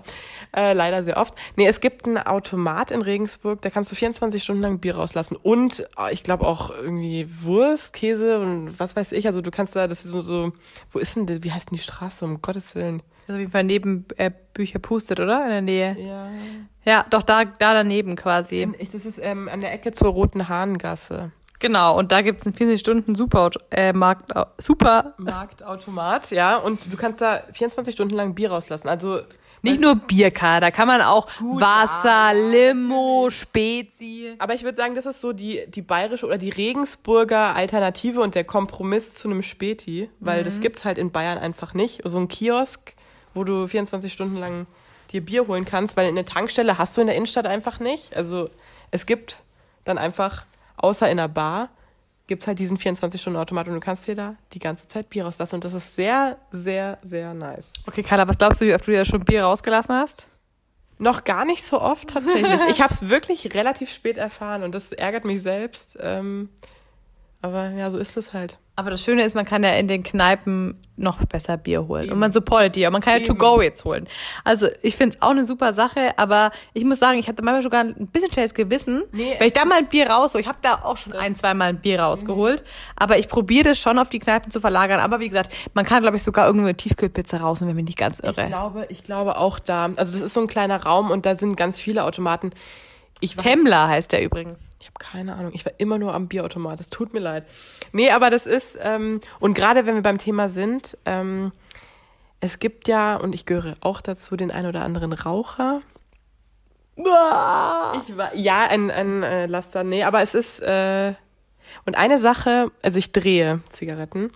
äh, 0.55 0.73
leider 0.73 1.03
sehr 1.03 1.17
oft. 1.17 1.33
Nee, 1.55 1.67
es 1.67 1.79
gibt 1.79 2.05
einen 2.05 2.19
Automat 2.19 2.91
in 2.91 3.01
Regensburg, 3.01 3.61
da 3.61 3.71
kannst 3.71 3.91
du 3.91 3.95
24 3.95 4.43
Stunden 4.43 4.61
lang 4.61 4.79
Bier 4.79 4.95
rauslassen. 4.95 5.35
Und 5.35 5.87
äh, 5.97 6.13
ich 6.13 6.21
glaube 6.23 6.45
auch 6.45 6.69
irgendwie 6.69 7.27
Wurst, 7.27 7.93
Käse 7.93 8.39
und 8.39 8.79
was 8.79 8.95
weiß 8.95 9.13
ich. 9.13 9.25
Also 9.25 9.41
du 9.41 9.49
kannst 9.49 9.75
da, 9.75 9.87
das 9.87 10.05
ist 10.05 10.11
so, 10.11 10.21
so 10.21 10.53
wo 10.91 10.99
ist 10.99 11.15
denn, 11.15 11.43
wie 11.43 11.51
heißt 11.51 11.71
denn 11.71 11.77
die 11.77 11.83
Straße, 11.83 12.23
um 12.23 12.41
Gottes 12.41 12.75
Willen? 12.75 13.01
Also 13.27 13.33
auf 13.33 13.39
jeden 13.39 13.51
Fall 13.51 13.63
neben 13.63 14.05
äh, 14.17 14.29
Bücher 14.53 14.77
pustet, 14.77 15.19
oder? 15.19 15.43
In 15.43 15.49
der 15.49 15.61
Nähe. 15.61 15.97
Ja. 15.99 16.29
Ja, 16.85 17.05
doch 17.09 17.23
da, 17.23 17.45
da 17.45 17.73
daneben 17.73 18.15
quasi. 18.15 18.69
Das 18.93 19.05
ist 19.05 19.19
ähm, 19.19 19.49
an 19.49 19.61
der 19.61 19.73
Ecke 19.73 19.91
zur 19.91 20.09
Roten 20.09 20.47
Hahngasse. 20.47 21.31
Genau, 21.59 21.97
und 21.97 22.11
da 22.11 22.21
gibt's 22.21 22.45
einen 22.45 22.53
24 22.53 22.79
Stunden 22.79 23.15
Super, 23.15 23.49
äh, 23.71 23.93
Markt, 23.93 24.31
Super, 24.57 25.13
Marktautomat, 25.17 26.31
ja. 26.31 26.57
Und 26.57 26.81
du 26.91 26.97
kannst 26.97 27.21
da 27.21 27.43
24 27.53 27.93
Stunden 27.93 28.15
lang 28.15 28.35
Bier 28.35 28.51
rauslassen. 28.51 28.89
Also 28.89 29.21
nicht 29.65 29.81
nur 29.81 29.95
Bierkar, 29.95 30.61
da 30.61 30.69
kann 30.69 30.87
man 30.87 31.01
auch 31.01 31.27
Wasser, 31.39 32.33
Limo, 32.35 33.29
Spezi. 33.31 34.35
Aber 34.37 34.53
ich 34.53 34.63
würde 34.63 34.77
sagen, 34.77 34.93
das 34.93 35.07
ist 35.07 35.21
so 35.21 35.33
die, 35.33 35.65
die 35.67 35.81
bayerische 35.81 36.27
oder 36.27 36.37
die 36.37 36.51
Regensburger 36.51 37.55
Alternative 37.55 38.21
und 38.21 38.35
der 38.35 38.43
Kompromiss 38.43 39.15
zu 39.15 39.27
einem 39.27 39.41
Späti, 39.41 40.09
weil 40.19 40.43
das 40.43 40.59
gibt's 40.59 40.85
halt 40.85 40.99
in 40.99 41.11
Bayern 41.11 41.39
einfach 41.39 41.73
nicht. 41.73 42.01
So 42.03 42.19
ein 42.19 42.27
Kiosk, 42.27 42.93
wo 43.33 43.43
du 43.43 43.67
24 43.67 44.13
Stunden 44.13 44.37
lang 44.37 44.67
dir 45.11 45.25
Bier 45.25 45.47
holen 45.47 45.65
kannst, 45.65 45.97
weil 45.97 46.07
eine 46.07 46.25
Tankstelle 46.25 46.77
hast 46.77 46.95
du 46.95 47.01
in 47.01 47.07
der 47.07 47.15
Innenstadt 47.15 47.47
einfach 47.47 47.79
nicht. 47.79 48.15
Also 48.15 48.49
es 48.91 49.07
gibt 49.07 49.41
dann 49.83 49.97
einfach, 49.97 50.45
außer 50.77 51.09
in 51.09 51.19
einer 51.19 51.29
Bar, 51.29 51.69
gibt's 52.27 52.47
halt 52.47 52.59
diesen 52.59 52.77
24-Stunden-Automat 52.77 53.67
und 53.67 53.75
du 53.75 53.79
kannst 53.79 54.07
dir 54.07 54.15
da 54.15 54.35
die 54.53 54.59
ganze 54.59 54.87
Zeit 54.87 55.09
Bier 55.09 55.25
rauslassen 55.25 55.55
und 55.55 55.63
das 55.63 55.73
ist 55.73 55.95
sehr, 55.95 56.37
sehr, 56.51 56.97
sehr 57.03 57.33
nice. 57.33 57.73
Okay, 57.85 58.03
Carla, 58.03 58.27
was 58.27 58.37
glaubst 58.37 58.61
du, 58.61 58.65
wie 58.65 58.73
oft 58.73 58.87
du 58.87 58.91
dir 58.91 59.05
schon 59.05 59.23
Bier 59.23 59.43
rausgelassen 59.43 59.95
hast? 59.95 60.27
Noch 60.97 61.23
gar 61.25 61.45
nicht 61.45 61.65
so 61.65 61.81
oft 61.81 62.09
tatsächlich. 62.09 62.59
Ich 62.69 62.81
habe 62.81 62.93
es 62.93 63.09
wirklich 63.09 63.53
relativ 63.53 63.91
spät 63.91 64.17
erfahren 64.17 64.63
und 64.63 64.73
das 64.73 64.91
ärgert 64.91 65.25
mich 65.25 65.41
selbst. 65.41 65.97
Ähm, 66.01 66.49
aber 67.45 67.69
ja, 67.69 67.89
so 67.91 67.97
ist 67.97 68.17
es 68.17 68.33
halt. 68.33 68.57
Aber 68.77 68.89
das 68.89 69.01
Schöne 69.01 69.23
ist, 69.23 69.35
man 69.35 69.45
kann 69.45 69.63
ja 69.63 69.71
in 69.71 69.87
den 69.87 70.03
Kneipen 70.03 70.77
noch 70.97 71.23
besser 71.25 71.55
Bier 71.55 71.87
holen. 71.87 72.11
Und 72.11 72.19
man 72.19 72.33
supportet 72.33 72.75
die. 72.75 72.85
Und 72.85 72.91
man 72.91 73.01
kann 73.01 73.19
ja 73.21 73.25
to 73.25 73.33
go 73.33 73.61
jetzt 73.61 73.85
holen. 73.85 74.05
Also 74.43 74.67
ich 74.81 74.97
finde 74.97 75.15
es 75.15 75.21
auch 75.21 75.29
eine 75.29 75.45
super 75.45 75.71
Sache, 75.71 76.17
aber 76.17 76.51
ich 76.73 76.83
muss 76.83 76.99
sagen, 76.99 77.17
ich 77.17 77.29
hatte 77.29 77.41
manchmal 77.41 77.61
sogar 77.61 77.81
ein 77.85 78.07
bisschen 78.07 78.33
schlechtes 78.33 78.53
Gewissen. 78.53 79.03
Nee, 79.13 79.35
wenn 79.37 79.47
ich 79.47 79.53
da 79.53 79.63
mal 79.63 79.77
ein 79.77 79.87
Bier 79.87 80.09
raushole. 80.09 80.41
Ich 80.41 80.47
habe 80.49 80.57
da 80.61 80.81
auch 80.83 80.97
schon 80.97 81.13
ein, 81.13 81.35
zwei 81.37 81.53
Mal 81.53 81.69
ein 81.69 81.79
Bier 81.79 82.01
rausgeholt. 82.01 82.65
Aber 82.97 83.17
ich 83.17 83.29
probiere 83.29 83.69
das 83.69 83.79
schon 83.79 83.97
auf 83.97 84.09
die 84.09 84.19
Kneipen 84.19 84.51
zu 84.51 84.59
verlagern. 84.59 84.99
Aber 84.99 85.21
wie 85.21 85.29
gesagt, 85.29 85.53
man 85.73 85.85
kann, 85.85 86.01
glaube 86.01 86.17
ich, 86.17 86.23
sogar 86.23 86.45
irgendwo 86.47 86.65
eine 86.67 86.75
Tiefkühlpizza 86.75 87.37
raus 87.37 87.61
und 87.61 87.69
wenn 87.69 87.75
mich 87.77 87.85
nicht 87.85 87.97
ganz 87.97 88.19
Ich 88.19 88.25
irre. 88.25 88.47
glaube, 88.47 88.87
ich 88.89 89.05
glaube 89.05 89.37
auch 89.37 89.59
da. 89.59 89.89
Also 89.95 90.11
das 90.11 90.21
ist 90.21 90.33
so 90.33 90.41
ein 90.41 90.47
kleiner 90.47 90.83
Raum 90.83 91.11
und 91.11 91.25
da 91.25 91.35
sind 91.35 91.55
ganz 91.55 91.79
viele 91.79 92.03
Automaten. 92.03 92.51
Ich 93.25 93.37
war, 93.37 93.43
Temmler 93.43 93.87
heißt 93.87 94.11
der 94.11 94.23
übrigens. 94.23 94.59
ich 94.79 94.87
habe 94.87 94.99
keine 94.99 95.35
Ahnung. 95.35 95.51
Ich 95.53 95.65
war 95.65 95.73
immer 95.77 95.97
nur 95.97 96.13
am 96.13 96.27
Bierautomat. 96.27 96.79
Es 96.79 96.89
tut 96.89 97.13
mir 97.13 97.19
leid. 97.19 97.45
Nee, 97.91 98.11
aber 98.11 98.29
das 98.29 98.45
ist 98.45 98.77
ähm, 98.81 99.21
und 99.39 99.53
gerade 99.55 99.85
wenn 99.85 99.95
wir 99.95 100.01
beim 100.01 100.17
Thema 100.17 100.49
sind, 100.49 100.97
ähm, 101.05 101.51
es 102.39 102.59
gibt 102.59 102.87
ja 102.87 103.15
und 103.15 103.33
ich 103.33 103.45
gehöre 103.45 103.75
auch 103.81 104.01
dazu 104.01 104.35
den 104.35 104.51
ein 104.51 104.65
oder 104.65 104.83
anderen 104.83 105.13
Raucher. 105.13 105.81
Ich 106.97 107.03
war, 108.15 108.33
ja, 108.35 108.67
ein, 108.67 108.89
ein 108.89 109.23
äh, 109.23 109.47
Laster, 109.47 109.83
nee, 109.83 110.03
aber 110.03 110.21
es 110.21 110.33
ist, 110.33 110.61
äh, 110.61 111.13
und 111.85 111.95
eine 111.97 112.19
Sache, 112.19 112.71
also 112.81 112.97
ich 112.99 113.11
drehe 113.11 113.61
Zigaretten. 113.71 114.31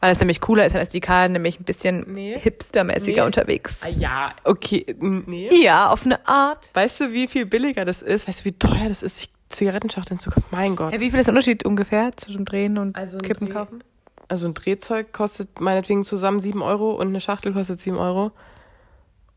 Weil 0.00 0.12
es 0.12 0.18
nämlich 0.20 0.40
cooler 0.40 0.66
ist 0.66 0.76
als 0.76 0.90
die 0.90 1.00
Karl, 1.00 1.30
nämlich 1.30 1.58
ein 1.58 1.64
bisschen 1.64 2.04
Nee. 2.12 2.38
hipstermäßiger 2.38 3.22
Nee. 3.22 3.26
unterwegs. 3.26 3.82
Ah, 3.84 3.88
ja, 3.88 4.32
okay, 4.44 4.84
nee. 5.00 5.48
Ja, 5.62 5.88
auf 5.88 6.04
eine 6.04 6.26
Art. 6.28 6.70
Weißt 6.74 7.00
du, 7.00 7.12
wie 7.12 7.26
viel 7.26 7.46
billiger 7.46 7.84
das 7.84 8.02
ist? 8.02 8.28
Weißt 8.28 8.40
du, 8.40 8.44
wie 8.46 8.52
teuer 8.52 8.88
das 8.88 9.02
ist, 9.02 9.16
sich 9.18 9.30
Zigarettenschachteln 9.48 10.18
zu 10.18 10.30
kaufen? 10.30 10.44
Mein 10.50 10.76
Gott. 10.76 10.92
Ja, 10.92 11.00
wie 11.00 11.10
viel 11.10 11.20
ist 11.20 11.26
der 11.26 11.32
Unterschied 11.32 11.64
ungefähr 11.64 12.10
zwischen 12.16 12.44
Drehen 12.44 12.76
und 12.78 12.94
Also 12.96 13.18
Kippen 13.18 13.48
Dreh- 13.48 13.52
kaufen? 13.54 13.82
Also 14.28 14.46
ein 14.46 14.54
Drehzeug 14.54 15.12
kostet 15.12 15.60
meinetwegen 15.60 16.04
zusammen 16.04 16.40
7 16.40 16.62
Euro 16.62 16.92
und 16.92 17.08
eine 17.08 17.20
Schachtel 17.20 17.52
kostet 17.52 17.80
7 17.80 17.96
Euro. 17.98 18.32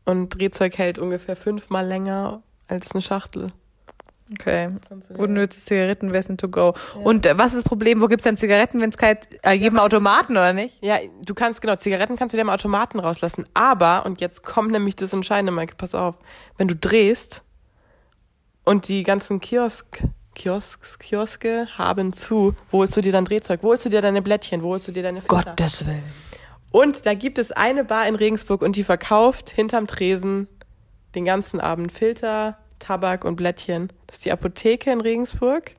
Und 0.04 0.30
Drehzeug 0.30 0.76
hält 0.78 0.98
ungefähr 0.98 1.36
fünfmal 1.36 1.86
länger 1.86 2.42
als 2.66 2.92
eine 2.92 3.02
Schachtel. 3.02 3.48
Okay. 4.32 4.70
Unnütze 5.16 5.62
Zigaretten, 5.62 6.12
sind 6.22 6.40
to 6.40 6.48
go? 6.48 6.74
Und 7.02 7.24
äh, 7.24 7.38
was 7.38 7.48
ist 7.48 7.56
das 7.56 7.64
Problem? 7.64 8.00
Wo 8.00 8.08
gibt's 8.08 8.24
denn 8.24 8.36
Zigaretten, 8.36 8.80
wenn 8.80 8.90
es 8.90 8.98
kein 8.98 9.16
äh, 9.42 9.52
jedem 9.52 9.78
Automaten 9.78 10.32
oder 10.32 10.52
nicht? 10.52 10.76
Ja, 10.82 10.98
du 11.24 11.34
kannst, 11.34 11.62
genau, 11.62 11.76
Zigaretten 11.76 12.16
kannst 12.16 12.34
du 12.34 12.36
dir 12.36 12.42
im 12.42 12.50
Automaten 12.50 12.98
rauslassen. 12.98 13.46
Aber, 13.54 14.04
und 14.04 14.20
jetzt 14.20 14.42
kommt 14.42 14.72
nämlich 14.72 14.96
das 14.96 15.12
Entscheidende, 15.12 15.52
Maike, 15.52 15.76
pass 15.76 15.94
auf. 15.94 16.18
Wenn 16.58 16.68
du 16.68 16.76
drehst 16.76 17.42
und 18.64 18.88
die 18.88 19.02
ganzen 19.02 19.40
Kiosk, 19.40 20.02
Kiosks, 20.34 20.98
Kioske 20.98 21.66
haben 21.76 22.12
zu, 22.12 22.54
wo 22.70 22.78
holst 22.78 22.96
du 22.96 23.00
dir 23.00 23.12
dann 23.12 23.24
Drehzeug? 23.24 23.62
Wo 23.62 23.68
holst 23.68 23.86
du 23.86 23.88
dir 23.88 24.00
deine 24.00 24.22
Blättchen? 24.22 24.62
Wo 24.62 24.68
holst 24.68 24.86
du 24.88 24.92
dir 24.92 25.02
deine 25.02 25.22
Filter? 25.22 25.54
Willen. 25.86 26.04
Und 26.70 27.06
da 27.06 27.14
gibt 27.14 27.38
es 27.38 27.50
eine 27.50 27.84
Bar 27.84 28.06
in 28.06 28.14
Regensburg 28.14 28.62
und 28.62 28.76
die 28.76 28.84
verkauft 28.84 29.50
hinterm 29.50 29.86
Tresen 29.86 30.48
den 31.14 31.24
ganzen 31.24 31.60
Abend 31.60 31.90
Filter, 31.92 32.58
Tabak 32.78 33.24
und 33.24 33.36
Blättchen. 33.36 33.92
Das 34.06 34.16
ist 34.16 34.24
die 34.24 34.32
Apotheke 34.32 34.90
in 34.90 35.00
Regensburg. 35.00 35.72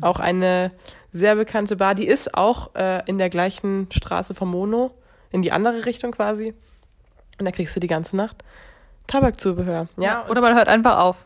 Auch 0.00 0.20
eine 0.20 0.70
sehr 1.12 1.34
bekannte 1.34 1.76
Bar. 1.76 1.94
Die 1.94 2.06
ist 2.06 2.34
auch 2.34 2.74
äh, 2.74 3.02
in 3.06 3.18
der 3.18 3.30
gleichen 3.30 3.88
Straße 3.90 4.34
vom 4.34 4.50
Mono, 4.50 4.92
in 5.30 5.42
die 5.42 5.52
andere 5.52 5.86
Richtung 5.86 6.12
quasi. 6.12 6.54
Und 7.38 7.44
da 7.44 7.50
kriegst 7.50 7.74
du 7.74 7.80
die 7.80 7.88
ganze 7.88 8.16
Nacht 8.16 8.44
Tabakzubehör. 9.08 9.88
Ja, 9.96 10.26
Oder 10.28 10.40
man 10.40 10.54
hört 10.54 10.68
einfach 10.68 10.98
auf. 10.98 11.24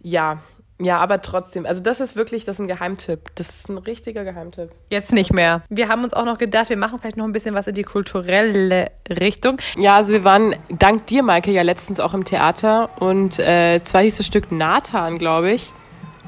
ja, 0.00 0.42
ja, 0.80 0.98
aber 0.98 1.22
trotzdem. 1.22 1.66
Also 1.66 1.82
das 1.82 2.00
ist 2.00 2.16
wirklich, 2.16 2.44
das 2.44 2.56
ist 2.56 2.60
ein 2.60 2.68
Geheimtipp. 2.68 3.30
Das 3.36 3.48
ist 3.50 3.68
ein 3.68 3.78
richtiger 3.78 4.24
Geheimtipp. 4.24 4.70
Jetzt 4.90 5.12
nicht 5.12 5.32
mehr. 5.32 5.62
Wir 5.68 5.88
haben 5.88 6.02
uns 6.02 6.12
auch 6.12 6.24
noch 6.24 6.38
gedacht, 6.38 6.70
wir 6.70 6.76
machen 6.76 6.98
vielleicht 6.98 7.16
noch 7.16 7.24
ein 7.24 7.32
bisschen 7.32 7.54
was 7.54 7.66
in 7.66 7.74
die 7.74 7.84
kulturelle 7.84 8.90
Richtung. 9.08 9.58
Ja, 9.76 9.96
also 9.96 10.12
wir 10.12 10.24
waren 10.24 10.54
dank 10.70 11.06
dir, 11.06 11.22
Maike, 11.22 11.52
ja 11.52 11.62
letztens 11.62 12.00
auch 12.00 12.14
im 12.14 12.24
Theater 12.24 12.90
und 13.00 13.38
äh, 13.38 13.80
zwar 13.84 14.02
hieß 14.02 14.16
das 14.16 14.26
Stück 14.26 14.50
Nathan, 14.50 15.18
glaube 15.18 15.52
ich. 15.52 15.72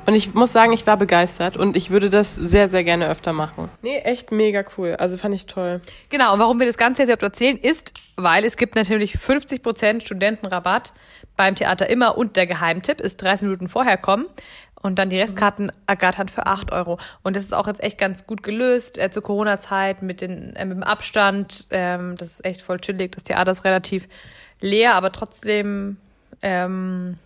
Und 0.07 0.15
ich 0.15 0.35
muss 0.35 0.53
sagen, 0.53 0.73
ich 0.73 0.87
war 0.87 0.97
begeistert 0.97 1.57
und 1.57 1.77
ich 1.77 1.91
würde 1.91 2.11
das 2.11 2.35
sehr, 2.35 2.69
sehr 2.69 2.85
gerne 2.85 3.09
öfter 3.09 3.33
machen. 3.33 3.71
Nee, 3.83 3.99
echt 3.99 4.33
mega 4.33 4.65
cool. 4.77 4.97
Also 4.99 5.17
fand 5.17 5.35
ich 5.35 5.47
toll. 5.47 5.81
Genau, 6.11 6.35
und 6.35 6.39
warum 6.41 6.59
wir 6.59 6.67
das 6.67 6.77
Ganze 6.77 7.03
jetzt 7.03 7.09
überhaupt 7.09 7.23
erzählen, 7.23 7.57
ist, 7.57 7.93
weil 8.17 8.45
es 8.45 8.57
gibt 8.57 8.77
natürlich 8.77 9.17
50% 9.17 10.03
Studentenrabatt 10.03 10.93
beim 11.37 11.55
Theater 11.55 11.89
immer 11.89 12.19
und 12.19 12.37
der 12.37 12.47
Geheimtipp 12.47 13.01
ist 13.01 13.23
30 13.23 13.47
Minuten 13.47 13.69
vorher 13.69 13.97
kommen 13.97 14.27
und 14.85 14.99
dann 14.99 15.09
die 15.09 15.19
Restkarten 15.19 15.73
ergattern 15.87 16.29
für 16.29 16.47
8 16.47 16.73
Euro. 16.73 16.99
Und 17.23 17.37
das 17.37 17.45
ist 17.45 17.55
auch 17.55 17.67
jetzt 17.67 17.83
echt 17.83 17.97
ganz 17.97 18.27
gut 18.27 18.43
gelöst 18.43 18.99
äh, 18.99 19.11
zur 19.11 19.23
Corona-Zeit 19.23 20.03
mit, 20.03 20.21
den, 20.21 20.55
äh, 20.57 20.67
mit 20.67 20.77
dem 20.77 20.83
Abstand. 20.83 21.67
Ähm, 21.71 22.17
das 22.19 22.33
ist 22.33 22.45
echt 22.45 22.61
voll 22.61 22.79
chillig. 22.79 23.13
Das 23.13 23.25
Theater 23.25 23.51
ist 23.53 23.65
relativ 23.65 24.07
leer, 24.61 24.95
aber 24.95 25.11
trotzdem 25.11 25.97
ähm, 26.43 27.17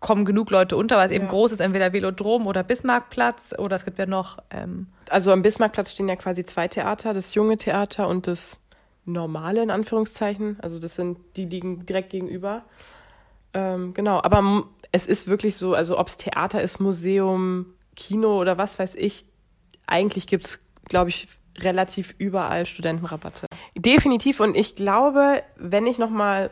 kommen 0.00 0.24
genug 0.24 0.50
Leute 0.50 0.76
unter, 0.76 0.96
weil 0.96 1.06
es 1.06 1.12
eben 1.12 1.28
groß 1.28 1.52
ist, 1.52 1.60
entweder 1.60 1.92
Velodrom 1.92 2.46
oder 2.46 2.62
Bismarckplatz 2.62 3.54
oder 3.56 3.76
es 3.76 3.84
gibt 3.84 3.98
ja 3.98 4.06
noch 4.06 4.38
ähm, 4.50 4.86
Also 5.10 5.30
am 5.30 5.42
Bismarckplatz 5.42 5.92
stehen 5.92 6.08
ja 6.08 6.16
quasi 6.16 6.44
zwei 6.44 6.68
Theater, 6.68 7.12
das 7.12 7.34
junge 7.34 7.58
Theater 7.58 8.08
und 8.08 8.26
das 8.26 8.56
normale 9.04 9.62
in 9.62 9.70
Anführungszeichen. 9.70 10.58
Also 10.60 10.78
das 10.78 10.96
sind, 10.96 11.18
die 11.36 11.44
liegen 11.44 11.84
direkt 11.84 12.10
gegenüber. 12.10 12.64
Ähm, 13.52 13.92
genau, 13.92 14.22
aber 14.22 14.64
es 14.92 15.06
ist 15.06 15.26
wirklich 15.26 15.56
so, 15.56 15.74
also 15.74 15.98
ob 15.98 16.08
es 16.08 16.16
Theater 16.16 16.62
ist, 16.62 16.80
Museum, 16.80 17.66
Kino 17.94 18.40
oder 18.40 18.56
was 18.58 18.78
weiß 18.78 18.94
ich, 18.94 19.26
eigentlich 19.86 20.26
gibt's, 20.26 20.60
glaube 20.88 21.10
ich, 21.10 21.28
relativ 21.58 22.14
überall 22.16 22.64
Studentenrabatte. 22.64 23.46
Definitiv 23.76 24.40
und 24.40 24.56
ich 24.56 24.76
glaube, 24.76 25.42
wenn 25.56 25.86
ich 25.86 25.98
nochmal 25.98 26.50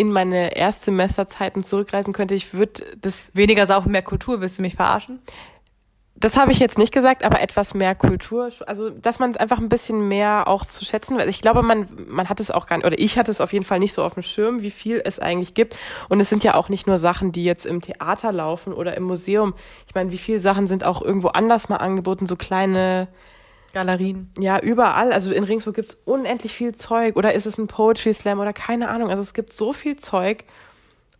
in 0.00 0.10
meine 0.10 0.56
Erstsemesterzeiten 0.56 1.62
zurückreisen 1.62 2.12
könnte, 2.12 2.34
ich 2.34 2.54
würde 2.54 2.84
das 3.00 3.30
weniger 3.34 3.66
Saufen, 3.66 3.92
mehr 3.92 4.02
Kultur. 4.02 4.40
Willst 4.40 4.58
du 4.58 4.62
mich 4.62 4.74
verarschen? 4.74 5.20
das 6.20 6.36
habe 6.36 6.52
ich 6.52 6.58
jetzt 6.58 6.76
nicht 6.76 6.92
gesagt, 6.92 7.24
aber 7.24 7.40
etwas 7.40 7.72
mehr 7.72 7.94
Kultur, 7.94 8.50
also 8.66 8.90
dass 8.90 9.18
man 9.18 9.30
es 9.30 9.38
einfach 9.38 9.58
ein 9.58 9.70
bisschen 9.70 10.06
mehr 10.06 10.48
auch 10.48 10.66
zu 10.66 10.84
schätzen 10.84 11.16
weiß. 11.16 11.26
Ich 11.28 11.40
glaube, 11.40 11.62
man 11.62 11.88
man 12.08 12.28
hat 12.28 12.40
es 12.40 12.50
auch 12.50 12.66
gar 12.66 12.76
nicht, 12.76 12.84
oder 12.84 12.98
ich 12.98 13.18
hatte 13.18 13.30
es 13.30 13.40
auf 13.40 13.54
jeden 13.54 13.64
Fall 13.64 13.78
nicht 13.78 13.94
so 13.94 14.04
auf 14.04 14.14
dem 14.14 14.22
Schirm, 14.22 14.60
wie 14.60 14.70
viel 14.70 15.00
es 15.02 15.18
eigentlich 15.18 15.54
gibt. 15.54 15.78
Und 16.10 16.20
es 16.20 16.28
sind 16.28 16.44
ja 16.44 16.56
auch 16.56 16.68
nicht 16.68 16.86
nur 16.86 16.98
Sachen, 16.98 17.32
die 17.32 17.44
jetzt 17.44 17.64
im 17.64 17.80
Theater 17.80 18.32
laufen 18.32 18.74
oder 18.74 18.94
im 18.98 19.04
Museum. 19.04 19.54
Ich 19.86 19.94
meine, 19.94 20.12
wie 20.12 20.18
viele 20.18 20.40
Sachen 20.40 20.66
sind 20.66 20.84
auch 20.84 21.00
irgendwo 21.00 21.28
anders 21.28 21.70
mal 21.70 21.78
angeboten, 21.78 22.26
so 22.26 22.36
kleine, 22.36 23.08
Galerien. 23.72 24.30
ja, 24.38 24.58
überall. 24.60 25.12
Also 25.12 25.32
in 25.32 25.44
Ringsburg 25.44 25.76
gibt's 25.76 25.96
unendlich 26.04 26.52
viel 26.52 26.74
Zeug. 26.74 27.16
Oder 27.16 27.34
ist 27.34 27.46
es 27.46 27.58
ein 27.58 27.66
Poetry 27.66 28.12
Slam 28.12 28.40
oder 28.40 28.52
keine 28.52 28.88
Ahnung. 28.88 29.10
Also 29.10 29.22
es 29.22 29.34
gibt 29.34 29.52
so 29.52 29.72
viel 29.72 29.96
Zeug. 29.96 30.44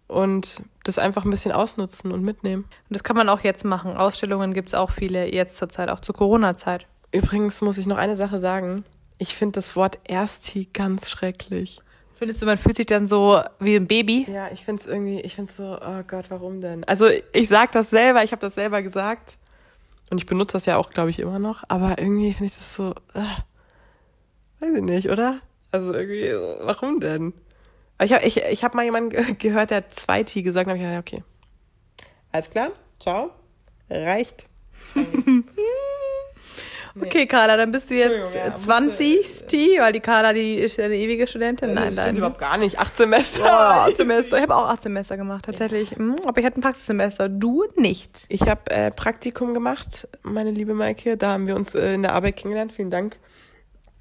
Und 0.09 0.63
das 0.83 0.99
einfach 0.99 1.25
ein 1.25 1.31
bisschen 1.31 1.53
ausnutzen 1.53 2.11
und 2.11 2.25
mitnehmen. 2.25 2.65
Und 2.65 2.97
das 2.97 3.05
kann 3.05 3.15
man 3.15 3.29
auch 3.29 3.41
jetzt 3.41 3.65
machen. 3.65 3.97
Ausstellungen 3.97 4.55
gibt's 4.55 4.75
auch 4.75 4.91
viele 4.91 5.33
jetzt 5.33 5.57
zur 5.57 5.69
Zeit, 5.69 5.89
auch 5.89 6.01
zur 6.01 6.17
Corona-Zeit. 6.17 6.89
Übrigens 7.13 7.61
muss 7.61 7.79
ich 7.79 7.87
noch 7.87 7.97
eine 7.97 8.17
Sache 8.17 8.41
sagen. 8.41 8.85
Ich 9.19 9.37
finde 9.37 9.55
das 9.55 9.77
Wort 9.77 9.99
Ersti 10.09 10.69
ganz 10.73 11.11
schrecklich. 11.11 11.81
Findest 12.21 12.43
du, 12.43 12.47
man 12.47 12.59
fühlt 12.59 12.77
sich 12.77 12.87
dann 12.87 13.07
so 13.07 13.41
wie 13.61 13.77
ein 13.77 13.87
Baby? 13.87 14.27
Ja, 14.29 14.49
ich 14.53 14.65
finde 14.65 14.83
es 14.83 14.87
irgendwie, 14.87 15.21
ich 15.21 15.37
finde 15.37 15.53
so, 15.53 15.79
oh 15.81 16.03
Gott, 16.07 16.27
warum 16.29 16.61
denn? 16.61 16.85
Also 16.85 17.07
ich 17.33 17.49
sag 17.49 17.73
das 17.73 17.89
selber, 17.89 18.23
ich 18.25 18.33
habe 18.33 18.41
das 18.41 18.57
selber 18.57 18.83
gesagt. 18.83 19.39
Und 20.11 20.19
ich 20.19 20.27
benutze 20.27 20.53
das 20.55 20.67
ja 20.67 20.77
auch, 20.77 20.91
glaube 20.91 21.11
ich, 21.11 21.19
immer 21.21 21.39
noch. 21.39 21.65
Aber 21.69 21.99
irgendwie 21.99 22.33
finde 22.33 22.47
ich 22.47 22.57
das 22.59 22.75
so, 22.75 22.91
äh, 23.15 23.23
weiß 24.61 24.75
ich 24.77 24.83
nicht, 24.83 25.09
oder? 25.09 25.41
Also 25.73 25.95
irgendwie, 25.95 26.31
so, 26.33 26.57
warum 26.67 26.99
denn? 27.01 27.33
Ich 28.03 28.13
habe 28.13 28.25
ich, 28.25 28.39
ich 28.43 28.65
hab 28.65 28.75
mal 28.75 28.85
jemanden 28.85 29.11
ge- 29.11 29.35
gehört, 29.39 29.71
der 29.71 29.89
zwei 29.91 30.23
T 30.25 30.43
gesagt, 30.43 30.69
und 30.69 30.75
ich 30.77 30.83
gedacht, 30.83 30.99
okay. 31.01 31.23
Alles 32.33 32.51
klar, 32.51 32.71
ciao, 32.99 33.31
reicht. 33.89 34.47
Okay, 36.99 37.27
Carla, 37.27 37.57
dann 37.57 37.71
bist 37.71 37.91
du 37.91 37.95
jetzt 37.95 38.35
ja, 38.35 38.55
20 38.55 39.45
T, 39.47 39.79
weil 39.81 39.93
die 39.93 40.01
Carla, 40.01 40.33
die 40.33 40.55
ist 40.55 40.77
ja 40.77 40.87
eine 40.87 40.97
ewige 40.97 41.27
Studentin. 41.27 41.75
Nein, 41.75 41.95
nein. 41.95 42.17
überhaupt 42.17 42.39
gar 42.39 42.57
nicht. 42.59 42.79
Acht 42.79 42.97
Semester. 42.97 43.43
Boah, 43.43 43.87
acht 43.89 43.97
Semester. 43.97 44.37
Ich 44.37 44.43
habe 44.43 44.57
auch 44.57 44.69
acht 44.69 44.83
Semester 44.83 45.17
gemacht, 45.17 45.45
tatsächlich. 45.45 45.97
Mhm, 45.97 46.17
Aber 46.25 46.39
ich 46.41 46.47
hatte 46.47 46.59
ein 46.59 46.63
Praxissemester. 46.63 47.29
Du 47.29 47.65
nicht. 47.77 48.25
Ich 48.29 48.43
habe 48.43 48.71
äh, 48.71 48.91
Praktikum 48.91 49.55
gemacht, 49.55 50.09
meine 50.23 50.51
liebe 50.51 50.75
Maike. 50.75 51.17
Da 51.17 51.31
haben 51.33 51.47
wir 51.47 51.57
uns 51.57 51.75
äh, 51.75 51.95
in 51.95 52.03
der 52.03 52.15
Arbeit 52.15 52.37
kennengelernt. 52.37 52.73
Vielen 52.73 52.91
Dank. 52.91 53.19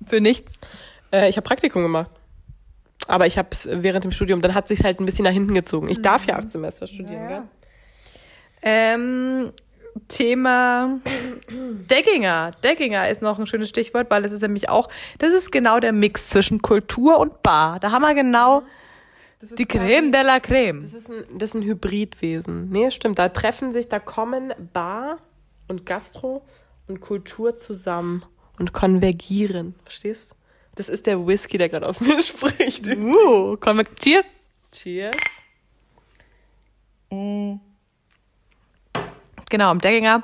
Für 0.06 0.22
nichts. 0.22 0.60
Äh, 1.12 1.30
ich 1.30 1.38
habe 1.38 1.48
Praktikum 1.48 1.84
gemacht. 1.84 2.12
Aber 3.08 3.26
ich 3.26 3.38
habe 3.38 3.50
es 3.52 3.68
während 3.72 4.04
dem 4.04 4.12
Studium, 4.12 4.42
dann 4.42 4.54
hat 4.54 4.68
sich 4.68 4.84
halt 4.84 5.00
ein 5.00 5.06
bisschen 5.06 5.26
nach 5.26 5.32
hinten 5.32 5.56
gezogen. 5.56 5.90
Ich 5.90 6.02
darf 6.02 6.26
ja 6.26 6.38
acht 6.38 6.52
Semester 6.52 6.86
studieren, 6.86 7.28
gell? 7.28 7.42
Ähm, 8.62 9.52
Thema 10.08 11.00
Deckinger. 11.50 12.52
Deckinger 12.64 13.10
ist 13.10 13.22
noch 13.22 13.40
ein 13.40 13.48
schönes 13.48 13.70
Stichwort, 13.70 14.10
weil 14.10 14.26
es 14.26 14.32
ist 14.32 14.42
nämlich 14.42 14.70
auch, 14.70 14.90
das 15.18 15.34
ist 15.34 15.52
genau 15.52 15.80
der 15.80 15.94
Mix 15.94 16.30
zwischen 16.30 16.62
Kultur 16.62 17.20
und 17.20 17.42
Bar. 17.44 17.80
Da 17.80 17.92
haben 17.92 18.02
wir 18.02 18.14
genau 18.14 18.64
Das 19.40 19.52
ist 19.52 19.60
die 19.60 19.66
Creme 19.66 20.12
de 20.12 20.24
la 20.24 20.40
Creme. 20.40 20.84
Das 20.84 20.94
ist, 20.94 21.10
ein, 21.10 21.38
das 21.38 21.50
ist 21.50 21.56
ein 21.56 21.64
Hybridwesen. 21.64 22.70
Nee, 22.70 22.92
stimmt. 22.92 23.20
Da 23.20 23.30
treffen 23.30 23.72
sich, 23.72 23.90
da 23.90 24.00
kommen 24.00 24.54
Bar 24.74 25.18
und 25.68 25.86
Gastro 25.86 26.44
und 26.88 27.02
Kultur 27.02 27.56
zusammen 27.56 28.24
und 28.60 28.74
konvergieren. 28.74 29.76
Verstehst? 29.84 30.36
Das 30.76 30.90
ist 30.90 31.08
der 31.08 31.26
Whisky, 31.26 31.58
der 31.58 31.70
gerade 31.70 31.88
aus 31.88 32.02
mir 32.02 32.22
spricht. 32.24 32.88
Uh, 32.88 33.58
komm, 33.60 33.82
cheers. 34.00 34.28
Cheers. 34.72 35.16
Genau, 39.50 39.72
im 39.72 39.80
Deckinger, 39.80 40.24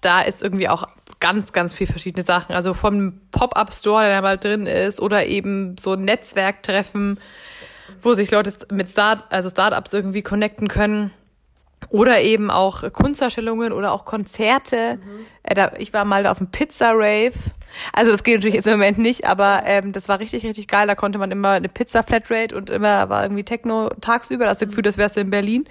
da 0.00 0.20
ist 0.20 0.42
irgendwie 0.42 0.68
auch 0.68 0.86
ganz, 1.20 1.52
ganz 1.52 1.74
viel 1.74 1.86
verschiedene 1.86 2.22
Sachen. 2.22 2.54
Also 2.54 2.74
vom 2.74 3.20
Pop-Up-Store, 3.30 4.04
der 4.04 4.16
da 4.16 4.22
mal 4.22 4.38
drin 4.38 4.66
ist, 4.66 5.00
oder 5.00 5.26
eben 5.26 5.76
so 5.78 5.96
Netzwerktreffen, 5.96 7.18
wo 8.02 8.12
sich 8.14 8.30
Leute 8.30 8.52
mit 8.70 8.88
Start, 8.88 9.24
also 9.30 9.50
Startups 9.50 9.92
irgendwie 9.92 10.22
connecten 10.22 10.68
können. 10.68 11.10
Oder 11.90 12.20
eben 12.20 12.50
auch 12.50 12.92
Kunstausstellungen 12.92 13.72
oder 13.72 13.92
auch 13.92 14.04
Konzerte. 14.04 14.98
Da, 15.44 15.72
ich 15.78 15.92
war 15.92 16.04
mal 16.04 16.26
auf 16.26 16.38
dem 16.38 16.50
Pizza-Rave. 16.50 17.34
Also 17.92 18.10
das 18.10 18.24
geht 18.24 18.34
natürlich 18.34 18.56
jetzt 18.56 18.66
im 18.66 18.72
Moment 18.72 18.98
nicht, 18.98 19.26
aber 19.26 19.62
ähm, 19.64 19.92
das 19.92 20.08
war 20.08 20.18
richtig, 20.18 20.44
richtig 20.44 20.66
geil. 20.66 20.88
Da 20.88 20.96
konnte 20.96 21.18
man 21.18 21.30
immer 21.30 21.50
eine 21.50 21.68
Pizza-Flatrate 21.68 22.56
und 22.56 22.68
immer 22.68 23.08
war 23.08 23.22
irgendwie 23.22 23.44
Techno 23.44 23.90
tagsüber. 24.00 24.44
Das 24.44 24.58
Gefühl, 24.58 24.82
das 24.82 24.98
wär's 24.98 25.16
in 25.16 25.30
Berlin. 25.30 25.66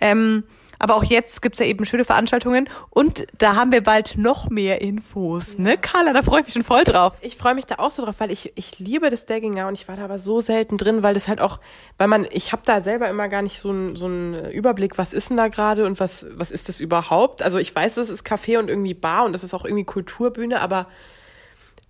Ähm, 0.00 0.44
aber 0.80 0.96
auch 0.96 1.04
jetzt 1.04 1.42
gibt's 1.42 1.58
ja 1.58 1.66
eben 1.66 1.84
schöne 1.84 2.04
Veranstaltungen 2.04 2.68
und 2.88 3.26
da 3.38 3.54
haben 3.54 3.70
wir 3.70 3.82
bald 3.82 4.16
noch 4.16 4.48
mehr 4.48 4.80
Infos, 4.80 5.58
ne, 5.58 5.76
Carla? 5.76 6.12
Da 6.14 6.22
freue 6.22 6.40
ich 6.40 6.46
mich 6.46 6.54
schon 6.54 6.62
voll 6.62 6.84
drauf. 6.84 7.12
Ich 7.20 7.36
freue 7.36 7.54
mich 7.54 7.66
da 7.66 7.76
auch 7.76 7.90
so 7.90 8.02
drauf, 8.04 8.16
weil 8.18 8.30
ich, 8.30 8.52
ich 8.56 8.78
liebe 8.78 9.10
das 9.10 9.26
Dagginger 9.26 9.68
und 9.68 9.74
ich 9.74 9.86
war 9.88 9.96
da 9.96 10.04
aber 10.04 10.18
so 10.18 10.40
selten 10.40 10.78
drin, 10.78 11.02
weil 11.02 11.12
das 11.12 11.28
halt 11.28 11.40
auch, 11.40 11.60
weil 11.98 12.08
man, 12.08 12.26
ich 12.32 12.52
habe 12.52 12.62
da 12.64 12.80
selber 12.80 13.08
immer 13.10 13.28
gar 13.28 13.42
nicht 13.42 13.60
so 13.60 13.68
einen 13.68 13.94
so 13.94 14.06
einen 14.06 14.50
Überblick, 14.50 14.96
was 14.96 15.12
ist 15.12 15.28
denn 15.28 15.36
da 15.36 15.48
gerade 15.48 15.84
und 15.84 16.00
was, 16.00 16.24
was 16.32 16.50
ist 16.50 16.70
das 16.70 16.80
überhaupt? 16.80 17.42
Also 17.42 17.58
ich 17.58 17.74
weiß, 17.74 17.96
das 17.96 18.08
ist 18.08 18.26
Café 18.26 18.58
und 18.58 18.70
irgendwie 18.70 18.94
Bar 18.94 19.26
und 19.26 19.32
das 19.32 19.44
ist 19.44 19.52
auch 19.52 19.66
irgendwie 19.66 19.84
Kulturbühne, 19.84 20.62
aber 20.62 20.86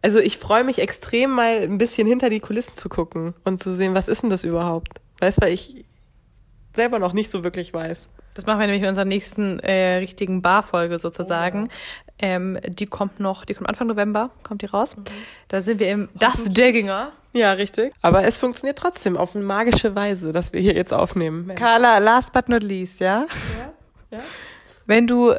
also 0.03 0.19
ich 0.19 0.37
freue 0.37 0.65
mich 0.65 0.81
extrem 0.81 1.31
mal 1.31 1.61
ein 1.61 1.79
bisschen 1.79 2.09
hinter 2.09 2.29
die 2.29 2.41
Kulissen 2.41 2.75
zu 2.75 2.89
gucken 2.89 3.35
und 3.45 3.63
zu 3.63 3.73
sehen, 3.73 3.95
was 3.95 4.09
ist 4.09 4.23
denn 4.23 4.31
das 4.31 4.43
überhaupt? 4.43 5.01
Weißt, 5.21 5.41
weil 5.41 5.53
ich 5.53 5.85
selber 6.75 6.99
noch 6.99 7.13
nicht 7.13 7.31
so 7.31 7.45
wirklich 7.45 7.73
weiß. 7.75 8.09
Das 8.35 8.47
machen 8.47 8.61
wir 8.61 8.67
nämlich 8.67 8.83
in 8.83 8.89
unserer 8.89 9.05
nächsten 9.05 9.59
äh, 9.61 9.97
richtigen 9.97 10.41
Barfolge 10.41 10.99
sozusagen. 10.99 11.69
Ähm, 12.21 12.59
die 12.67 12.87
kommt 12.87 13.19
noch, 13.19 13.45
die 13.45 13.55
kommt 13.55 13.69
Anfang 13.69 13.89
November, 13.89 14.31
kommt 14.45 14.63
die 14.63 14.67
raus. 14.67 14.97
Da 15.49 15.61
sind 15.61 15.81
wir 15.81 15.91
im 15.91 16.09
Das 16.15 16.45
Degginger. 16.45 17.13
Ja, 17.33 17.53
richtig. 17.53 17.93
Aber 18.03 18.25
es 18.25 18.39
funktioniert 18.39 18.79
trotzdem 18.79 19.17
auf 19.17 19.35
eine 19.35 19.45
magische 19.45 19.95
Weise, 19.95 20.33
dass 20.33 20.53
wir 20.53 20.61
hier 20.61 20.75
jetzt 20.75 20.93
aufnehmen. 20.93 21.55
Carla, 21.55 21.99
last 21.99 22.33
but 22.33 22.49
not 22.49 22.63
least, 22.63 23.01
ja? 23.01 23.27
Ja? 24.11 24.19
Ja? 24.19 24.25
Wenn 24.87 25.07
du 25.07 25.35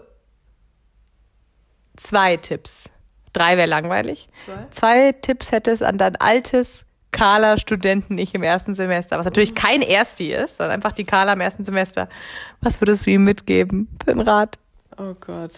zwei 1.95 2.37
Tipps, 2.37 2.89
drei 3.33 3.57
wäre 3.57 3.67
langweilig, 3.67 4.29
Zwei? 4.45 4.67
zwei 4.71 5.11
Tipps 5.13 5.51
hättest 5.51 5.83
an 5.83 5.97
dein 5.97 6.15
altes 6.17 6.85
Carla-Studenten 7.11 8.17
ich 8.17 8.33
im 8.33 8.43
ersten 8.43 8.73
Semester, 8.73 9.17
was 9.17 9.25
natürlich 9.25 9.53
kein 9.55 9.81
Ersti 9.81 10.31
ist, 10.31 10.57
sondern 10.57 10.75
einfach 10.75 10.93
die 10.93 11.03
Carla 11.03 11.33
im 11.33 11.41
ersten 11.41 11.65
Semester. 11.65 12.09
Was 12.61 12.81
würdest 12.81 13.05
du 13.05 13.11
ihm 13.11 13.23
mitgeben 13.23 13.87
für 14.03 14.11
einen 14.11 14.21
Rat? 14.21 14.57
Oh 14.97 15.13
Gott. 15.19 15.51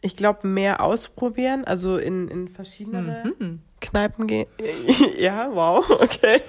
Ich 0.00 0.16
glaube, 0.16 0.46
mehr 0.46 0.82
ausprobieren, 0.82 1.64
also 1.64 1.96
in, 1.96 2.28
in 2.28 2.48
verschiedene 2.48 3.34
Kneipen 3.80 4.26
gehen. 4.26 4.46
ja, 5.18 5.50
wow, 5.52 5.88
okay. 6.00 6.40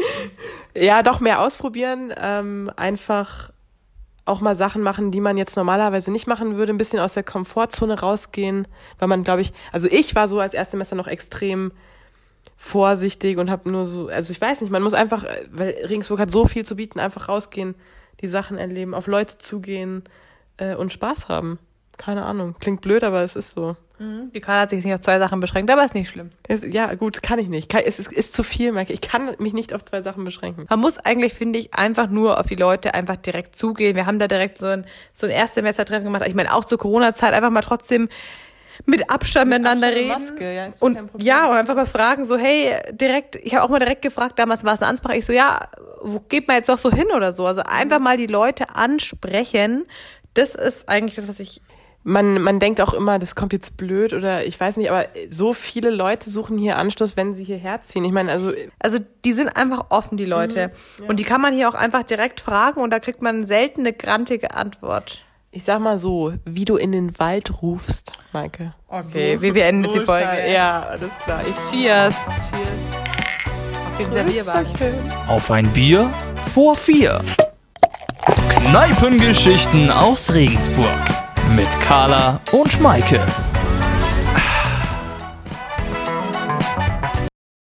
Ja, 0.76 1.02
doch 1.02 1.20
mehr 1.20 1.42
ausprobieren, 1.42 2.14
ähm, 2.22 2.72
einfach 2.76 3.52
auch 4.26 4.42
mal 4.42 4.56
Sachen 4.58 4.82
machen, 4.82 5.12
die 5.12 5.22
man 5.22 5.38
jetzt 5.38 5.56
normalerweise 5.56 6.12
nicht 6.12 6.28
machen 6.28 6.58
würde, 6.58 6.74
ein 6.74 6.78
bisschen 6.78 7.00
aus 7.00 7.14
der 7.14 7.24
Komfortzone 7.24 8.00
rausgehen, 8.00 8.68
weil 9.00 9.08
man, 9.08 9.24
glaube 9.24 9.42
ich, 9.42 9.54
also 9.72 9.88
ich 9.90 10.16
war 10.16 10.28
so 10.28 10.40
als 10.40 10.54
Erstsemester 10.54 10.96
noch 10.96 11.08
extrem 11.08 11.72
vorsichtig 12.56 13.38
und 13.38 13.50
habe 13.50 13.70
nur 13.70 13.86
so, 13.86 14.08
also 14.08 14.32
ich 14.32 14.40
weiß 14.40 14.62
nicht, 14.62 14.72
man 14.72 14.84
muss 14.84 14.94
einfach, 14.94 15.26
weil 15.52 15.72
Regensburg 15.88 16.20
hat 16.20 16.32
so 16.32 16.46
viel 16.46 16.66
zu 16.66 16.76
bieten, 16.76 17.00
einfach 17.00 17.30
rausgehen, 17.30 17.76
die 18.22 18.28
Sachen 18.28 18.58
erleben, 18.58 18.94
auf 18.94 19.08
Leute 19.08 19.38
zugehen 19.38 20.04
äh, 20.58 20.76
und 20.76 20.94
Spaß 20.94 21.30
haben. 21.30 21.60
Keine 21.98 22.26
Ahnung, 22.26 22.56
klingt 22.60 22.82
blöd, 22.82 23.04
aber 23.04 23.24
es 23.24 23.36
ist 23.36 23.52
so. 23.52 23.76
Die 24.00 24.42
Carla 24.42 24.62
hat 24.62 24.70
sich 24.70 24.84
nicht 24.86 24.94
auf 24.94 25.00
zwei 25.00 25.18
Sachen 25.18 25.40
beschränkt, 25.40 25.72
aber 25.72 25.84
ist 25.84 25.96
nicht 25.96 26.10
schlimm. 26.10 26.30
Es, 26.44 26.64
ja, 26.64 26.94
gut, 26.94 27.24
kann 27.24 27.40
ich 27.40 27.48
nicht. 27.48 27.68
Kann, 27.68 27.82
es 27.84 27.98
ist, 27.98 28.12
ist 28.12 28.32
zu 28.32 28.44
viel, 28.44 28.72
Maike. 28.72 28.94
Ich 28.94 29.02
kann 29.02 29.32
mich 29.40 29.54
nicht 29.54 29.74
auf 29.74 29.84
zwei 29.84 30.04
Sachen 30.04 30.24
beschränken. 30.24 30.68
Man 30.70 30.80
muss 30.80 31.00
eigentlich, 31.00 31.34
finde 31.34 31.58
ich, 31.58 31.74
einfach 31.74 32.08
nur 32.08 32.40
auf 32.40 32.46
die 32.46 32.56
Leute 32.56 32.94
einfach 32.94 33.16
direkt 33.16 33.56
zugehen. 33.56 33.96
Wir 33.96 34.06
haben 34.06 34.20
da 34.20 34.28
direkt 34.28 34.60
so 34.60 34.68
ein, 34.68 34.86
so 35.14 35.26
ein 35.26 35.32
Erstsemestertreffen 35.32 36.06
gemacht. 36.06 36.24
Ich 36.28 36.36
meine, 36.36 36.54
auch 36.54 36.64
zur 36.64 36.78
Corona-Zeit 36.78 37.34
einfach 37.34 37.50
mal 37.50 37.62
trotzdem 37.62 38.08
mit 38.86 39.10
Abstand 39.10 39.50
miteinander 39.50 39.88
Abstand 39.88 40.06
reden. 40.06 40.16
und 40.16 40.30
Maske, 40.30 40.56
ja, 40.56 40.66
ist 40.68 40.82
und 40.82 40.94
kein 40.96 41.08
Problem. 41.08 41.28
ja, 41.28 41.50
und 41.50 41.58
einfach 41.58 41.76
mal 41.76 41.86
fragen, 41.86 42.26
so, 42.26 42.38
hey, 42.38 42.74
direkt, 42.92 43.36
ich 43.38 43.56
habe 43.56 43.64
auch 43.64 43.70
mal 43.70 43.80
direkt 43.80 44.02
gefragt, 44.02 44.40
damals 44.40 44.64
war 44.64 44.74
es 44.74 44.82
eine 44.82 44.90
Ansprache, 44.90 45.18
ich 45.18 45.26
so, 45.26 45.34
ja, 45.34 45.68
wo 46.02 46.20
geht 46.20 46.48
man 46.48 46.58
jetzt 46.58 46.70
doch 46.70 46.78
so 46.78 46.92
hin 46.92 47.08
oder 47.16 47.32
so? 47.32 47.46
Also 47.46 47.62
einfach 47.62 48.00
mal 48.00 48.18
die 48.18 48.28
Leute 48.28 48.76
ansprechen. 48.76 49.86
Das 50.34 50.56
ist 50.56 50.88
eigentlich 50.88 51.16
das, 51.16 51.28
was 51.28 51.40
ich. 51.40 51.62
Man, 52.04 52.40
man 52.42 52.60
denkt 52.62 52.80
auch 52.80 52.94
immer, 52.94 53.20
das 53.20 53.36
kommt 53.36 53.52
jetzt 53.52 53.76
blöd 53.76 54.14
oder 54.14 54.46
ich 54.46 54.58
weiß 54.58 54.78
nicht, 54.78 54.90
aber 54.90 55.08
so 55.30 55.52
viele 55.54 55.90
Leute 55.90 56.30
suchen 56.30 56.58
hier 56.58 56.78
Anschluss, 56.78 57.18
wenn 57.18 57.36
sie 57.36 57.44
hierher 57.44 57.82
ziehen. 57.82 58.06
Ich 58.06 58.14
meine, 58.14 58.32
also 58.32 58.54
Also 58.80 59.00
die 59.26 59.34
sind 59.34 59.50
einfach 59.50 59.88
offen, 59.90 60.16
die 60.18 60.26
Leute. 60.26 60.72
Und 61.08 61.20
die 61.20 61.26
kann 61.26 61.42
man 61.42 61.54
hier 61.54 61.68
auch 61.68 61.74
einfach 61.74 62.04
direkt 62.04 62.40
fragen 62.40 62.80
und 62.80 62.92
da 62.92 63.00
kriegt 63.00 63.22
man 63.22 63.46
selten 63.46 63.82
eine 63.82 63.92
grantige 63.92 64.52
Antwort. 64.54 65.26
Ich 65.52 65.64
sag 65.64 65.80
mal 65.80 65.98
so, 65.98 66.34
wie 66.46 66.66
du 66.66 66.76
in 66.78 66.92
den 66.92 67.18
Wald 67.20 67.62
rufst, 67.62 68.12
Maike. 68.32 68.74
Okay, 68.88 69.42
wie 69.42 69.54
wir 69.56 69.66
enden 69.66 69.86
jetzt 69.86 69.96
die 69.96 70.00
Folge. 70.02 70.26
schall- 70.26 70.52
Ja, 70.52 70.82
alles 70.82 71.10
klar. 71.24 71.42
Ich 71.48 71.56
Cheers. 71.72 72.16
cheers. 72.50 74.48
Auf. 74.48 74.66
Auf 75.28 75.52
ein 75.52 75.68
Bier 75.74 76.12
vor 76.54 76.76
vier. 76.76 77.20
Kneipengeschichten 78.66 79.90
aus 79.90 80.34
Regensburg 80.34 81.02
mit 81.56 81.70
Carla 81.82 82.40
und 82.52 82.70
Schmeike. 82.72 83.26